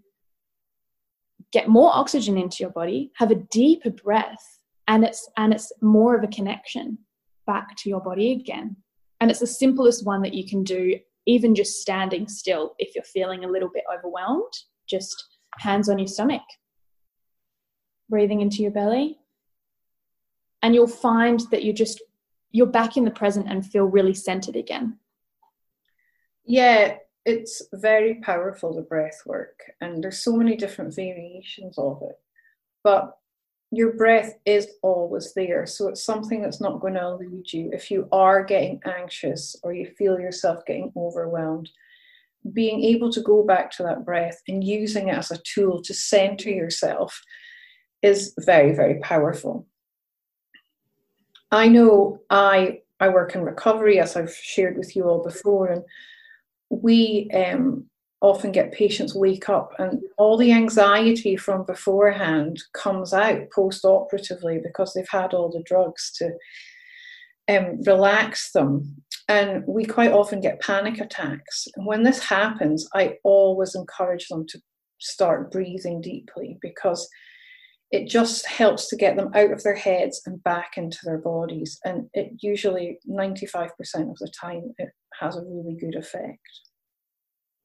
get 1.55 1.69
more 1.69 1.89
oxygen 1.93 2.37
into 2.37 2.57
your 2.59 2.69
body, 2.69 3.11
have 3.15 3.31
a 3.31 3.35
deeper 3.49 3.89
breath, 3.89 4.59
and 4.89 5.05
it's 5.05 5.29
and 5.37 5.53
it's 5.53 5.71
more 5.81 6.13
of 6.13 6.21
a 6.21 6.27
connection 6.27 6.97
back 7.47 7.77
to 7.77 7.89
your 7.89 8.01
body 8.01 8.33
again. 8.33 8.75
And 9.21 9.31
it's 9.31 9.39
the 9.39 9.47
simplest 9.47 10.05
one 10.05 10.21
that 10.23 10.33
you 10.33 10.45
can 10.45 10.65
do, 10.65 10.99
even 11.25 11.55
just 11.55 11.79
standing 11.79 12.27
still 12.27 12.75
if 12.77 12.93
you're 12.93 13.05
feeling 13.05 13.45
a 13.45 13.47
little 13.47 13.69
bit 13.73 13.85
overwhelmed. 13.95 14.51
Just 14.85 15.15
hands 15.57 15.87
on 15.87 15.97
your 15.97 16.09
stomach, 16.09 16.41
breathing 18.09 18.41
into 18.41 18.61
your 18.61 18.71
belly. 18.71 19.17
And 20.61 20.75
you'll 20.75 20.87
find 20.87 21.39
that 21.51 21.63
you're 21.63 21.73
just, 21.73 22.01
you're 22.51 22.65
back 22.65 22.97
in 22.97 23.05
the 23.05 23.11
present 23.11 23.47
and 23.49 23.65
feel 23.65 23.85
really 23.85 24.13
centered 24.13 24.57
again. 24.57 24.99
Yeah, 26.43 26.97
it's 27.25 27.61
very 27.73 28.15
powerful, 28.15 28.73
the 28.73 28.81
breath 28.81 29.21
work. 29.25 29.59
And 29.81 30.03
there's 30.03 30.23
so 30.23 30.35
many 30.35 30.55
different 30.55 30.95
variations 30.95 31.77
of 31.77 32.01
it. 32.03 32.19
But 32.83 33.17
your 33.71 33.93
breath 33.93 34.35
is 34.45 34.67
always 34.83 35.33
there. 35.33 35.65
So 35.65 35.89
it's 35.89 36.03
something 36.03 36.41
that's 36.41 36.61
not 36.61 36.79
going 36.79 36.93
to 36.93 37.05
elude 37.05 37.51
you. 37.51 37.71
If 37.73 37.89
you 37.89 38.07
are 38.11 38.43
getting 38.43 38.79
anxious 38.85 39.55
or 39.63 39.73
you 39.73 39.87
feel 39.97 40.19
yourself 40.19 40.65
getting 40.65 40.93
overwhelmed, 40.95 41.69
being 42.53 42.83
able 42.83 43.11
to 43.11 43.21
go 43.21 43.43
back 43.43 43.71
to 43.71 43.83
that 43.83 44.05
breath 44.05 44.39
and 44.47 44.63
using 44.63 45.09
it 45.09 45.17
as 45.17 45.31
a 45.31 45.39
tool 45.39 45.81
to 45.81 45.93
center 45.93 46.49
yourself 46.49 47.19
is 48.03 48.35
very, 48.37 48.73
very 48.73 48.99
powerful. 48.99 49.67
I 51.51 51.67
know 51.67 52.19
I 52.29 52.81
I 52.99 53.09
work 53.09 53.35
in 53.35 53.41
recovery, 53.41 53.99
as 53.99 54.15
I've 54.15 54.33
shared 54.33 54.77
with 54.77 54.95
you 54.95 55.03
all 55.03 55.21
before, 55.21 55.67
and 55.67 55.83
we 56.69 57.29
um, 57.33 57.85
often 58.21 58.51
get 58.51 58.71
patients 58.71 59.15
wake 59.15 59.49
up 59.49 59.73
and 59.77 60.01
all 60.17 60.37
the 60.37 60.51
anxiety 60.51 61.35
from 61.35 61.65
beforehand 61.65 62.61
comes 62.73 63.13
out 63.13 63.49
post 63.53 63.85
operatively 63.85 64.59
because 64.63 64.93
they've 64.93 65.09
had 65.09 65.33
all 65.33 65.49
the 65.49 65.63
drugs 65.63 66.11
to 66.17 66.31
um, 67.47 67.81
relax 67.83 68.51
them. 68.51 68.95
And 69.27 69.63
we 69.67 69.85
quite 69.85 70.11
often 70.11 70.39
get 70.39 70.61
panic 70.61 70.99
attacks. 70.99 71.67
And 71.75 71.85
when 71.85 72.03
this 72.03 72.23
happens, 72.23 72.87
I 72.93 73.17
always 73.23 73.75
encourage 73.75 74.27
them 74.27 74.45
to 74.47 74.59
start 74.99 75.51
breathing 75.51 76.01
deeply 76.01 76.57
because 76.61 77.07
it 77.91 78.09
just 78.09 78.45
helps 78.45 78.89
to 78.89 78.95
get 78.95 79.15
them 79.15 79.31
out 79.35 79.51
of 79.51 79.63
their 79.63 79.75
heads 79.75 80.21
and 80.25 80.43
back 80.43 80.73
into 80.75 80.97
their 81.03 81.19
bodies. 81.19 81.79
And 81.85 82.09
it 82.13 82.31
usually, 82.41 82.99
95% 83.09 83.69
of 84.09 84.17
the 84.17 84.31
time, 84.39 84.73
it 84.77 84.89
has 85.19 85.37
a 85.37 85.43
really 85.43 85.77
good 85.79 85.95
effect. 85.95 86.39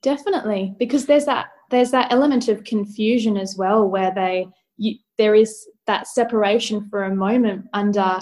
Definitely, 0.02 0.74
because 0.78 1.06
there's 1.06 1.26
that 1.26 1.48
there's 1.70 1.90
that 1.90 2.10
element 2.10 2.48
of 2.48 2.64
confusion 2.64 3.36
as 3.36 3.56
well, 3.58 3.86
where 3.86 4.12
they 4.14 4.46
you, 4.78 4.96
there 5.18 5.34
is 5.34 5.66
that 5.86 6.06
separation 6.06 6.88
for 6.88 7.04
a 7.04 7.14
moment 7.14 7.66
under 7.74 8.18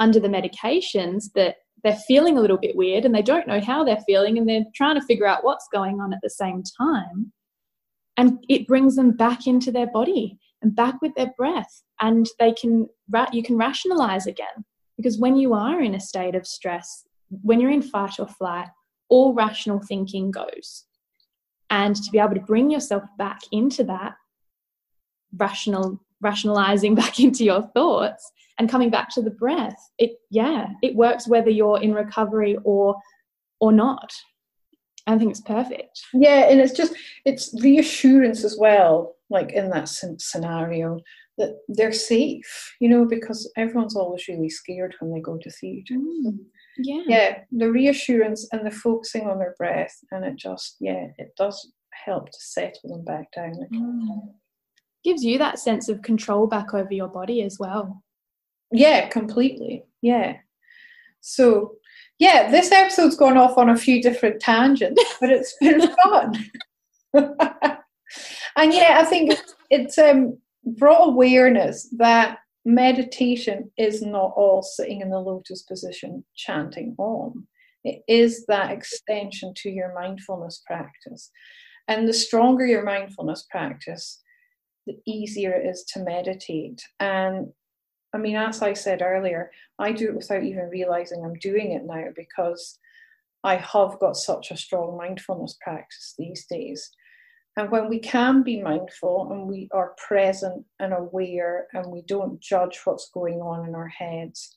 under 0.00 0.18
the 0.18 0.28
medications 0.28 1.26
that 1.36 1.56
they're 1.84 2.00
feeling 2.08 2.36
a 2.36 2.40
little 2.40 2.58
bit 2.58 2.74
weird 2.74 3.04
and 3.04 3.14
they 3.14 3.22
don't 3.22 3.46
know 3.46 3.60
how 3.60 3.84
they're 3.84 4.02
feeling 4.06 4.38
and 4.38 4.48
they're 4.48 4.64
trying 4.74 4.98
to 4.98 5.06
figure 5.06 5.26
out 5.26 5.44
what's 5.44 5.68
going 5.72 6.00
on 6.00 6.12
at 6.12 6.18
the 6.22 6.30
same 6.30 6.64
time, 6.76 7.32
and 8.16 8.44
it 8.48 8.66
brings 8.66 8.96
them 8.96 9.12
back 9.12 9.46
into 9.46 9.70
their 9.70 9.86
body 9.86 10.36
and 10.62 10.74
back 10.74 11.00
with 11.00 11.14
their 11.14 11.32
breath, 11.36 11.82
and 12.00 12.26
they 12.38 12.52
can 12.52 12.88
you 13.32 13.42
can 13.42 13.56
rationalize 13.56 14.26
again. 14.26 14.64
Because 14.96 15.18
when 15.18 15.36
you 15.36 15.54
are 15.54 15.80
in 15.80 15.94
a 15.94 16.00
state 16.00 16.34
of 16.34 16.46
stress, 16.46 17.04
when 17.42 17.60
you're 17.60 17.70
in 17.70 17.82
fight 17.82 18.18
or 18.18 18.26
flight, 18.26 18.68
all 19.08 19.34
rational 19.34 19.80
thinking 19.80 20.30
goes. 20.30 20.84
And 21.70 21.96
to 21.96 22.10
be 22.10 22.18
able 22.18 22.34
to 22.34 22.40
bring 22.40 22.70
yourself 22.70 23.04
back 23.16 23.40
into 23.52 23.84
that 23.84 24.14
rational 25.36 26.00
rationalizing 26.20 26.94
back 27.02 27.20
into 27.20 27.44
your 27.44 27.62
thoughts 27.74 28.30
and 28.58 28.68
coming 28.68 28.90
back 28.90 29.08
to 29.08 29.22
the 29.22 29.30
breath 29.30 29.76
it 29.98 30.10
yeah 30.30 30.66
it 30.82 30.94
works 30.94 31.28
whether 31.28 31.50
you're 31.50 31.80
in 31.80 31.94
recovery 31.94 32.58
or 32.64 32.96
or 33.60 33.72
not 33.72 34.12
i 35.06 35.16
think 35.18 35.30
it's 35.30 35.40
perfect. 35.40 36.00
Yeah 36.12 36.48
and 36.50 36.60
it's 36.60 36.76
just 36.76 36.94
it's 37.24 37.54
reassurance 37.62 38.44
as 38.44 38.56
well 38.58 39.16
like 39.30 39.52
in 39.52 39.70
that 39.70 39.88
scenario 39.88 40.98
that 41.38 41.56
they're 41.68 41.92
safe 41.92 42.76
you 42.80 42.88
know 42.88 43.04
because 43.04 43.50
everyone's 43.56 43.96
always 43.96 44.28
really 44.28 44.50
scared 44.50 44.94
when 45.00 45.12
they 45.12 45.20
go 45.20 45.36
to 45.38 45.50
theatre. 45.50 45.94
Mm 45.94 46.38
yeah. 46.82 47.02
Yeah 47.06 47.38
the 47.50 47.70
reassurance 47.70 48.48
and 48.52 48.66
the 48.66 48.70
focusing 48.70 49.28
on 49.28 49.38
their 49.38 49.54
breath 49.58 49.96
and 50.10 50.24
it 50.24 50.36
just 50.36 50.76
yeah 50.80 51.08
it 51.18 51.32
does 51.36 51.72
help 51.92 52.26
to 52.30 52.38
settle 52.38 52.90
them 52.90 53.04
back 53.04 53.30
down 53.32 53.52
again. 53.52 54.08
Mm. 54.08 54.32
gives 55.04 55.22
you 55.24 55.38
that 55.38 55.58
sense 55.58 55.88
of 55.88 56.02
control 56.02 56.46
back 56.46 56.72
over 56.72 56.92
your 56.92 57.08
body 57.08 57.42
as 57.42 57.58
well. 57.58 58.02
Yeah 58.72 59.08
completely 59.08 59.84
yeah. 60.02 60.36
So 61.20 61.74
yeah 62.20 62.48
this 62.48 62.70
episode's 62.70 63.16
gone 63.16 63.36
off 63.36 63.58
on 63.58 63.70
a 63.70 63.76
few 63.76 64.00
different 64.00 64.40
tangents 64.40 65.02
but 65.20 65.30
it's 65.30 65.56
been 65.60 65.80
fun 66.04 66.34
and 67.14 68.72
yeah 68.72 68.98
i 69.00 69.04
think 69.04 69.32
it's, 69.32 69.54
it's 69.70 69.98
um, 69.98 70.38
brought 70.64 71.08
awareness 71.08 71.92
that 71.98 72.38
meditation 72.64 73.70
is 73.78 74.02
not 74.02 74.32
all 74.36 74.62
sitting 74.62 75.00
in 75.00 75.10
the 75.10 75.18
lotus 75.18 75.62
position 75.62 76.24
chanting 76.36 76.94
om. 76.98 77.46
It 77.84 78.02
is 78.08 78.44
that 78.46 78.70
extension 78.70 79.54
to 79.58 79.70
your 79.70 79.94
mindfulness 79.94 80.62
practice. 80.66 81.30
And 81.88 82.06
the 82.06 82.12
stronger 82.12 82.66
your 82.66 82.84
mindfulness 82.84 83.46
practice, 83.50 84.20
the 84.86 84.96
easier 85.06 85.52
it 85.52 85.66
is 85.66 85.84
to 85.94 86.04
meditate. 86.04 86.82
And 87.00 87.48
I 88.12 88.18
mean, 88.18 88.36
as 88.36 88.62
I 88.62 88.72
said 88.72 89.02
earlier, 89.02 89.50
I 89.78 89.92
do 89.92 90.08
it 90.08 90.16
without 90.16 90.42
even 90.42 90.68
realizing 90.68 91.24
I'm 91.24 91.34
doing 91.34 91.72
it 91.72 91.84
now 91.84 92.06
because 92.16 92.78
I 93.44 93.56
have 93.56 93.98
got 94.00 94.16
such 94.16 94.50
a 94.50 94.56
strong 94.56 94.96
mindfulness 94.96 95.56
practice 95.62 96.14
these 96.18 96.46
days. 96.46 96.90
And 97.56 97.70
when 97.70 97.88
we 97.88 97.98
can 97.98 98.42
be 98.42 98.62
mindful 98.62 99.30
and 99.32 99.48
we 99.48 99.68
are 99.72 99.94
present 100.08 100.64
and 100.78 100.92
aware 100.92 101.66
and 101.72 101.86
we 101.86 102.02
don't 102.02 102.40
judge 102.40 102.80
what's 102.84 103.10
going 103.10 103.40
on 103.40 103.68
in 103.68 103.74
our 103.74 103.88
heads, 103.88 104.56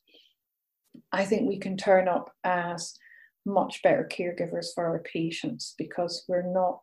I 1.12 1.26
think 1.26 1.48
we 1.48 1.58
can 1.58 1.78
turn 1.78 2.08
up 2.08 2.32
as 2.44 2.98
much 3.46 3.82
better 3.84 4.08
caregivers 4.10 4.68
for 4.74 4.86
our 4.86 5.00
patients 5.00 5.76
because 5.78 6.24
we're 6.28 6.52
not 6.54 6.80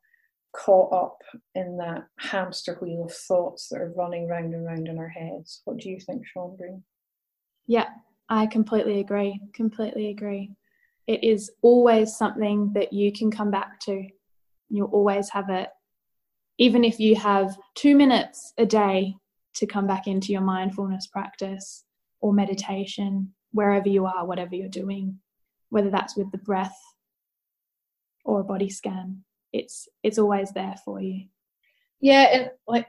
caught 0.53 0.92
up 0.92 1.18
in 1.55 1.76
that 1.78 2.07
hamster 2.18 2.76
wheel 2.80 3.05
of 3.05 3.12
thoughts 3.12 3.68
that 3.68 3.80
are 3.80 3.92
running 3.96 4.26
round 4.26 4.53
and 4.55 4.66
round 4.66 4.88
in 4.88 4.98
our 4.98 5.09
heads. 5.09 5.62
What 5.64 5.78
do 5.78 5.88
you 5.88 5.98
think, 6.01 6.22
Chambrie? 6.34 6.82
Yeah, 7.66 7.88
I 8.28 8.46
completely 8.46 9.01
agree. 9.01 9.40
Completely 9.55 10.09
agree. 10.09 10.51
It 11.07 11.24
is 11.24 11.51
always 11.62 12.16
something 12.16 12.72
that 12.74 12.92
you 12.92 13.12
can 13.12 13.30
come 13.30 13.51
back 13.51 13.80
to. 13.80 14.07
You'll 14.68 14.88
always 14.88 15.28
have 15.30 15.51
it. 15.51 15.68
Even 16.59 16.84
if 16.84 17.01
you 17.01 17.16
have 17.16 17.57
two 17.74 17.96
minutes 17.96 18.53
a 18.59 18.66
day 18.66 19.14
to 19.55 19.66
come 19.66 19.86
back 19.86 20.07
into 20.07 20.32
your 20.32 20.42
mindfulness 20.42 21.07
practice 21.07 21.84
or 22.20 22.32
meditation, 22.32 23.32
wherever 23.53 23.88
you 23.88 24.07
are, 24.07 24.26
whatever 24.26 24.55
you're 24.55 24.68
doing, 24.68 25.18
whether 25.70 25.90
that's 25.90 26.16
with 26.16 26.30
the 26.30 26.38
breath 26.38 26.78
or 28.24 28.40
a 28.40 28.44
body 28.44 28.68
scan, 28.68 29.24
it's 29.53 29.88
it's 30.03 30.18
always 30.18 30.53
there 30.53 30.76
for 30.84 31.01
you. 31.01 31.26
Yeah, 32.01 32.22
and 32.32 32.51
like 32.66 32.86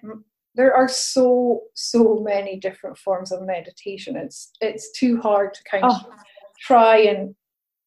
there 0.55 0.73
are 0.73 0.87
so 0.87 1.61
so 1.73 2.19
many 2.23 2.59
different 2.59 2.97
forms 2.97 3.31
of 3.31 3.43
meditation. 3.43 4.15
It's 4.15 4.51
it's 4.61 4.91
too 4.91 5.19
hard 5.21 5.53
to 5.53 5.63
kind 5.69 5.83
oh. 5.85 5.95
of 5.95 6.05
try 6.59 6.97
and 6.97 7.35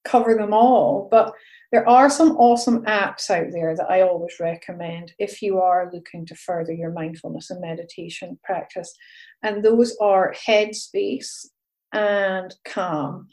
cover 0.04 0.34
them 0.34 0.52
all, 0.52 1.08
but 1.10 1.32
there 1.74 1.88
are 1.88 2.08
some 2.08 2.36
awesome 2.36 2.84
apps 2.84 3.30
out 3.30 3.50
there 3.50 3.74
that 3.74 3.90
I 3.90 4.02
always 4.02 4.34
recommend 4.38 5.12
if 5.18 5.42
you 5.42 5.58
are 5.58 5.90
looking 5.92 6.24
to 6.26 6.34
further 6.36 6.72
your 6.72 6.92
mindfulness 6.92 7.50
and 7.50 7.60
meditation 7.60 8.38
practice. 8.44 8.94
And 9.42 9.60
those 9.60 9.96
are 10.00 10.32
Headspace 10.46 11.46
and 11.92 12.54
Calm. 12.64 13.26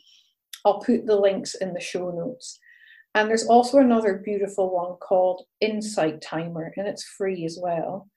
I'll 0.66 0.80
put 0.80 1.06
the 1.06 1.16
links 1.16 1.54
in 1.54 1.74
the 1.74 1.80
show 1.80 2.10
notes. 2.10 2.58
And 3.14 3.30
there's 3.30 3.47
also 3.47 3.78
another 3.78 4.22
beautiful 4.24 4.74
one 4.74 4.95
called 4.97 5.43
Insight 5.59 6.22
Timer, 6.22 6.72
and 6.78 6.88
it's 6.88 7.03
free 7.03 7.43
as 7.45 7.59
well. 7.62 8.07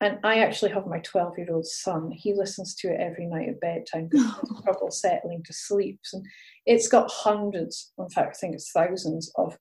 And 0.00 0.18
I 0.24 0.40
actually 0.40 0.72
have 0.72 0.86
my 0.86 0.98
12 0.98 1.38
year 1.38 1.46
old 1.52 1.66
son. 1.66 2.10
He 2.10 2.34
listens 2.34 2.74
to 2.76 2.88
it 2.88 3.00
every 3.00 3.26
night 3.26 3.48
at 3.48 3.60
bedtime 3.60 4.08
because 4.10 4.26
he's 4.40 4.62
trouble 4.64 4.90
settling 4.90 5.42
to 5.44 5.52
sleep. 5.52 6.00
And 6.12 6.26
it's 6.66 6.88
got 6.88 7.10
hundreds, 7.10 7.92
in 7.98 8.08
fact, 8.08 8.36
I 8.36 8.38
think 8.38 8.54
it's 8.54 8.72
thousands 8.72 9.30
of 9.36 9.56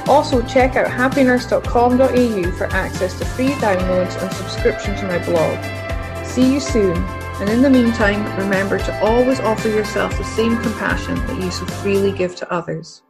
Also, 0.07 0.41
check 0.43 0.75
out 0.75 0.87
happynurse.com.au 0.87 2.51
for 2.51 2.65
access 2.67 3.17
to 3.19 3.25
free 3.25 3.51
downloads 3.51 4.21
and 4.21 4.31
subscription 4.33 4.95
to 4.95 5.07
my 5.07 5.23
blog. 5.25 6.25
See 6.25 6.53
you 6.53 6.59
soon. 6.59 6.95
And 7.39 7.49
in 7.49 7.61
the 7.61 7.69
meantime, 7.69 8.23
remember 8.37 8.79
to 8.79 9.03
always 9.03 9.39
offer 9.39 9.67
yourself 9.67 10.17
the 10.17 10.23
same 10.23 10.57
compassion 10.61 11.15
that 11.15 11.41
you 11.41 11.51
so 11.51 11.65
freely 11.65 12.11
give 12.11 12.35
to 12.37 12.51
others. 12.51 13.01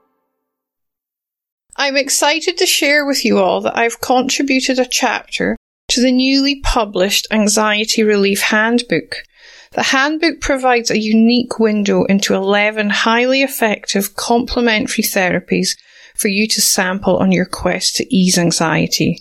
I'm 1.76 1.96
excited 1.96 2.58
to 2.58 2.66
share 2.66 3.06
with 3.06 3.24
you 3.24 3.38
all 3.38 3.62
that 3.62 3.78
I've 3.78 4.02
contributed 4.02 4.80
a 4.80 4.86
chapter 4.86 5.56
to 5.90 6.02
the 6.02 6.12
newly 6.12 6.60
published 6.62 7.28
Anxiety 7.32 8.04
Relief 8.04 8.42
Handbook. 8.42 9.24
The 9.74 9.84
handbook 9.84 10.42
provides 10.42 10.90
a 10.90 11.00
unique 11.00 11.60
window 11.60 12.06
into 12.06 12.34
11 12.34 12.90
highly 12.90 13.44
effective 13.44 14.16
complementary 14.16 15.04
therapies 15.04 15.78
for 16.16 16.30
you 16.30 16.48
to 16.48 16.62
sample 16.62 17.18
on 17.18 17.32
your 17.32 17.46
quest 17.46 17.98
to 17.98 18.16
ease 18.16 18.38
anxiety. 18.38 19.20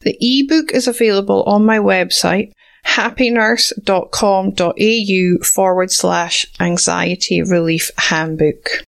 The 0.00 0.16
ebook 0.20 0.72
is 0.72 0.88
available 0.88 1.44
on 1.44 1.64
my 1.64 1.78
website 1.78 2.52
happynurse.com.au 2.86 5.44
forward 5.44 5.90
slash 5.90 6.46
anxiety 6.60 7.42
relief 7.42 7.90
handbook. 7.96 8.84